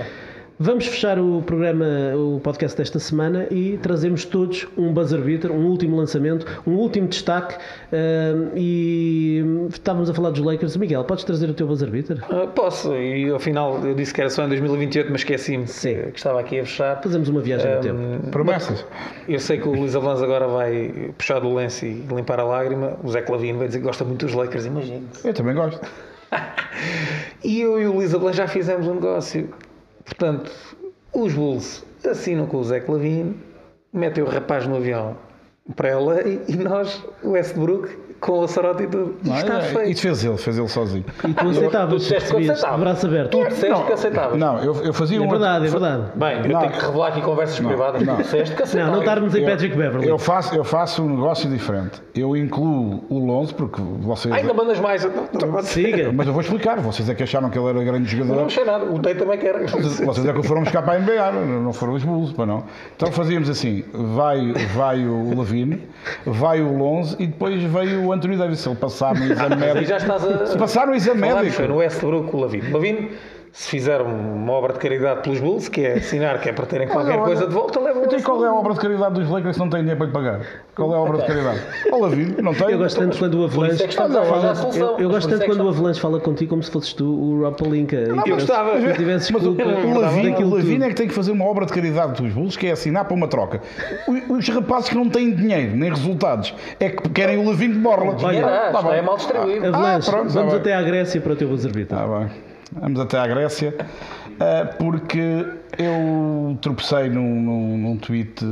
[0.59, 1.85] Vamos fechar o programa,
[2.15, 7.07] o podcast desta semana e trazemos todos um buzzer beater, um último lançamento, um último
[7.07, 7.55] destaque.
[7.91, 10.77] ahm, e estávamos a falar dos Lakers.
[10.77, 12.19] Miguel, podes trazer o teu buzzer beater?
[12.29, 15.95] Ah, Posso, e ao final eu disse que era só em 2028, mas esqueci-me Sim.
[15.95, 17.01] que, que estava aqui a fechar.
[17.01, 18.27] Fazemos uma viagem no Ahm, tempo.
[18.29, 18.85] Promessas.
[19.27, 22.93] Eu sei que o Luís Avelãs agora vai puxar do lenço e limpar a lágrima.
[23.03, 25.81] O Zé Clavino vai dizer que gosta muito dos Lakers, imagine Eu também gosto.
[27.43, 29.49] E eu e o Luís Avelãs já fizemos um negócio.
[30.05, 30.51] Portanto,
[31.13, 33.35] os Bulls assinam com o Zé Clavino,
[33.91, 35.17] metem o rapaz no avião
[35.75, 39.15] para LA e nós, o Westbrook, com o Sorota e tudo.
[39.23, 39.89] Não, Está é- feito.
[39.91, 41.05] Isso fez ele, fez ele sozinho.
[41.27, 43.31] E tu aceitavas, tu que recebias de braço aberto.
[43.31, 44.39] Tu disseste que aceitavas.
[44.39, 45.29] Não, eu, eu fazia É um.
[45.29, 46.03] verdade, é verdade.
[46.15, 46.59] Bem, eu Não.
[46.61, 48.01] tenho que revelar aqui conversas privadas.
[48.01, 48.15] não.
[48.15, 48.93] Tu disseste que Não, aceitavas.
[48.93, 50.07] não estarmos em Patrick Beverly.
[50.07, 52.01] Eu faço, eu faço um negócio diferente.
[52.15, 54.33] Eu incluo o Lonzo, porque vocês.
[54.33, 55.05] Ainda mandas mais.
[55.63, 56.11] Siga.
[56.13, 56.79] Mas eu vou explicar.
[56.79, 58.45] Vocês é que acharam que ele era grande Não jogador.
[58.45, 58.85] achei nada.
[58.85, 59.53] O Tay também quer.
[59.65, 62.63] Vocês é que foram buscar para a NBA, não não foram os Bulls, para não.
[62.95, 65.81] Então fazíamos assim: vai, vai o Levine,
[66.25, 68.59] vai o Lonzo e depois veio o Anthony Davis.
[68.59, 69.85] Se ele passar no exame médico.
[69.85, 70.45] já estás a.
[70.47, 71.55] Se passar no exame médico.
[71.55, 72.73] Foi no Westbrook o Lavino.
[72.73, 73.09] Lavino,
[73.55, 76.87] se fizer uma obra de caridade pelos Bulls, que é assinar, que é para terem
[76.87, 79.13] qualquer olha, coisa de volta, leva o Então, e qual é a obra de caridade
[79.13, 80.41] dos Lakers se não tem dinheiro para lhe pagar?
[80.75, 81.59] Qual é a obra de caridade?
[81.93, 82.71] O Lavine, não tem?
[82.71, 84.79] Eu gosto tanto quando o é que Avalanche.
[84.79, 87.05] Eu, eu gosto tanto é que quando o Avalanche fala contigo como se fosses tu
[87.05, 87.95] o Rob Palinka.
[87.95, 88.73] e mas tivesse- gostava.
[88.73, 89.99] Mas o, culpa
[90.43, 92.71] o Lavine é que tem que fazer uma obra de caridade dos Bulls, que é
[92.71, 93.61] assinar para uma troca.
[94.29, 98.15] Os rapazes que não têm dinheiro nem resultados é que querem o Lavine de borla.
[98.23, 99.67] Olha, tá é mal distribuído.
[99.67, 101.95] Avalanche, Ah, está vamos até à Grécia para o teu buzzer beater.
[101.99, 102.52] Ah, bem.
[102.79, 103.75] Vamos até à Grécia,
[104.39, 105.45] ah, porque
[105.77, 108.43] eu tropecei num, num, num tweet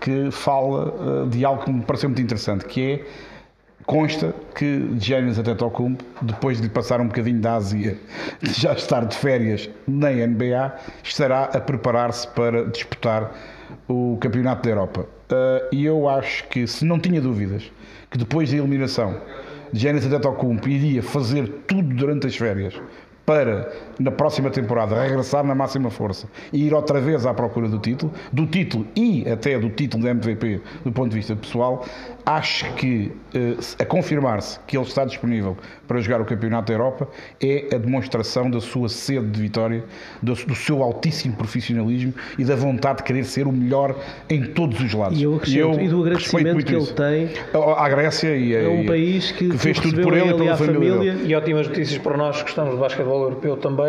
[0.00, 3.04] que fala ah, de algo que me pareceu muito interessante, que é
[3.84, 7.98] consta que Giannis Antetokounmpo, depois de passar um bocadinho da Ásia,
[8.42, 10.74] de já estar de férias na NBA,
[11.04, 13.32] estará a preparar-se para disputar
[13.88, 15.06] o Campeonato da Europa.
[15.30, 17.70] Ah, e eu acho que, se não tinha dúvidas,
[18.10, 19.20] que depois da eliminação,
[19.72, 22.74] Giannis Antetokounmpo iria fazer tudo durante as férias
[23.26, 23.68] para,
[23.98, 28.12] na próxima temporada, regressar na máxima força e ir outra vez à procura do título,
[28.32, 31.84] do título e até do título de MVP do ponto de vista pessoal,
[32.24, 37.08] acho que eh, a confirmar-se que ele está disponível para jogar o Campeonato da Europa
[37.42, 39.84] é a demonstração da sua sede de vitória,
[40.22, 43.96] do, do seu altíssimo profissionalismo e da vontade de querer ser o melhor
[44.28, 45.18] em todos os lados.
[45.18, 46.94] E eu acrescento, e do agradecimento que ele isso.
[46.94, 47.30] tem
[47.76, 50.56] À Grécia e É um país que, que fez tudo por ele e a pela
[50.56, 51.16] família família.
[51.24, 53.85] E ótimas notícias para nós que gostamos de basquetebol europeu também,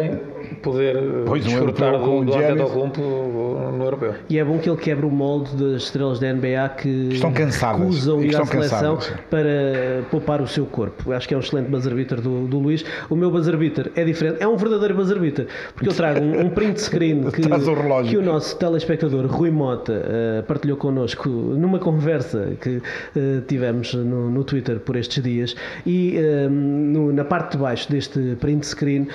[0.62, 2.38] poder eh, Pois, um desfrutar europeu com do, do.
[2.38, 4.14] Antetokounmpo no europeu.
[4.30, 7.80] E é bom que ele quebre o molde das estrelas da NBA que Estão cansadas.
[7.82, 9.20] recusam E ir à seleção cansadas.
[9.30, 11.12] para poupar o seu corpo.
[11.12, 12.84] Acho que é um excelente buzzer beater do, do Luís.
[13.10, 16.45] O meu buzzer beater é diferente, é um verdadeiro buzzer beater, porque eu trago um,
[16.45, 21.80] um print screen que, o que o nosso telespectador Rui Mota eh, partilhou connosco numa
[21.80, 22.82] conversa que
[23.16, 27.91] eh, tivemos no, no Twitter por estes dias e eh, no- na parte de baixo
[27.91, 29.08] deste print screen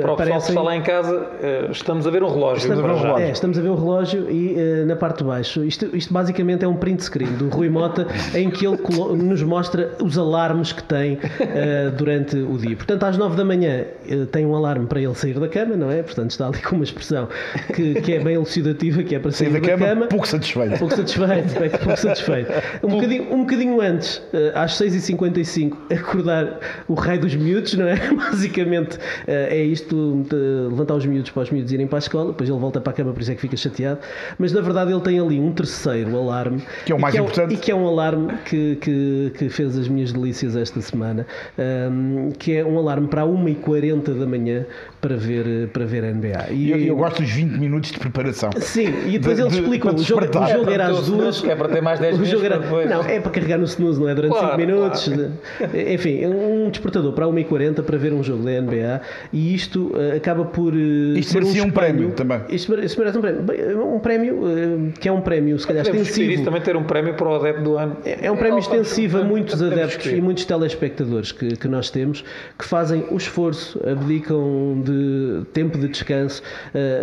[0.00, 2.62] Para o pessoal que está lá em casa, eh, estamos a ver um relógio.
[2.62, 3.20] Estamos, para já.
[3.20, 6.64] é, estamos a ver o relógio e eh, na parte de baixo, isto, isto basicamente
[6.64, 8.78] é um print screen do Rui Mota em que ele
[9.22, 12.76] nos mostra os alarmes que tem eh, durante o dia.
[12.76, 15.90] Portanto, às 9 da manhã eh, tem um alarme para ele sair da cama, não
[15.90, 16.02] é?
[16.02, 17.28] Portanto, está ali com uma expressão
[17.74, 20.78] que, que é bem elucidativa, que é para sair, Sair da cama, pouco satisfeito.
[20.78, 22.52] Pouco satisfeito, bem, pouco satisfeito.
[22.82, 24.22] Um bocadinho, um bocadinho antes,
[24.54, 27.96] às 6h55, acordar o rei dos miúdos, não é?
[28.14, 32.48] Basicamente é isto, de levantar os miúdos para os miúdos irem para a escola, depois
[32.48, 34.00] ele volta para a cama, por isso é que fica chateado.
[34.38, 36.62] Mas na verdade ele tem ali um terceiro alarme.
[36.84, 37.54] Que é o e mais que importante.
[37.54, 41.26] e que é um alarme que, que, que fez as minhas delícias esta semana,
[41.58, 44.64] ehm, que é um alarme para 1h40 da manhã
[45.00, 46.52] para ver, para ver a NBA.
[46.52, 48.50] E eu, eu gosto dos 20 minutos de preparação.
[48.58, 49.90] Sim, e depois De- eles de- explicam.
[49.92, 51.44] para O jogo, o jogo É era para às duas.
[51.44, 52.86] é para ter mais 10 o jogo minutos era.
[52.96, 54.14] Não, é para carregar no snooze, não é?
[54.14, 55.10] Durante 5 Claro, minutos.
[55.92, 59.00] Enfim, um despertador para 1h40 para ver um jogo da NBA
[59.32, 62.40] e isto uh, acaba por uh, isto merecia um, um prémio também.
[62.48, 63.42] Isto, isto merece um prémio.
[63.42, 64.38] Bem, um prémio
[65.00, 66.32] que é um prémio, se calhar, Podemos extensivo.
[66.32, 67.96] isso também ter um prémio para o adepto do ano.
[68.04, 72.24] É, é um prémio extensivo a muitos adeptos e muitos telespectadores que, que nós temos
[72.58, 76.42] que fazem o esforço, abdicam de tempo de descanso,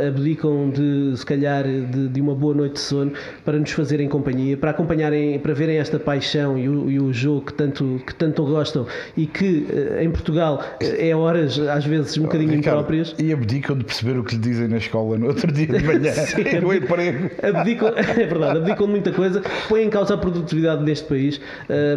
[0.08, 3.12] abdicam de, se calhar, de, de, uma boa noite de sono
[3.44, 7.46] para nos fazerem companhia, para acompanharem, para verem esta paixão e o, e o jogo
[7.46, 9.66] que tanto, que tanto gostam e que
[10.00, 13.16] em Portugal é horas, às vezes, um bocadinho Ricardo, impróprias.
[13.20, 16.12] E abdicam de perceber o que lhe dizem na escola no outro dia de manhã,
[16.62, 17.30] no emprego.
[17.42, 21.40] Abdicam, é verdade, abdicam de muita coisa, põem em causa a produtividade deste país,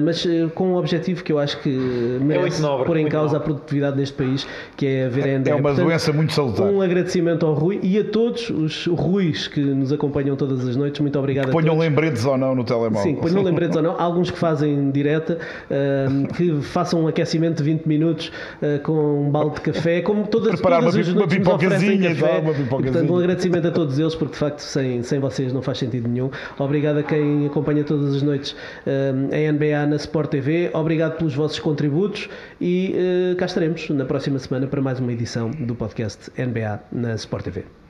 [0.03, 3.53] mas com um objetivo que eu acho que merece é nobre, pôr em causa nobre.
[3.53, 4.47] a produtividade deste país,
[4.77, 6.67] que é a ver a É uma Portanto, doença muito salutar.
[6.67, 11.01] Um agradecimento ao Rui e a todos os Ruis que nos acompanham todas as noites.
[11.01, 11.81] Muito obrigado Ponham a todos.
[11.81, 13.03] lembretes ou não no telemóvel.
[13.03, 14.01] Sim, ponham lembretes ou não.
[14.01, 15.39] Alguns que fazem direta,
[16.37, 18.33] que façam um aquecimento de 20 minutos
[18.83, 22.39] com um balde de café, como todas, Preparar uma, uma pipocazinha, café.
[22.39, 22.93] uma E, pipocazinha.
[22.93, 26.09] portanto, um agradecimento a todos eles, porque de facto sem, sem vocês não faz sentido
[26.09, 26.31] nenhum.
[26.59, 30.71] Obrigado a quem acompanha todas as noites uh, a NBA na Sport TV.
[30.75, 32.29] Obrigado pelos vossos contributos
[32.61, 32.95] e
[33.33, 37.45] uh, cá estaremos na próxima semana para mais uma edição do podcast NBA na Sport
[37.45, 37.88] TV.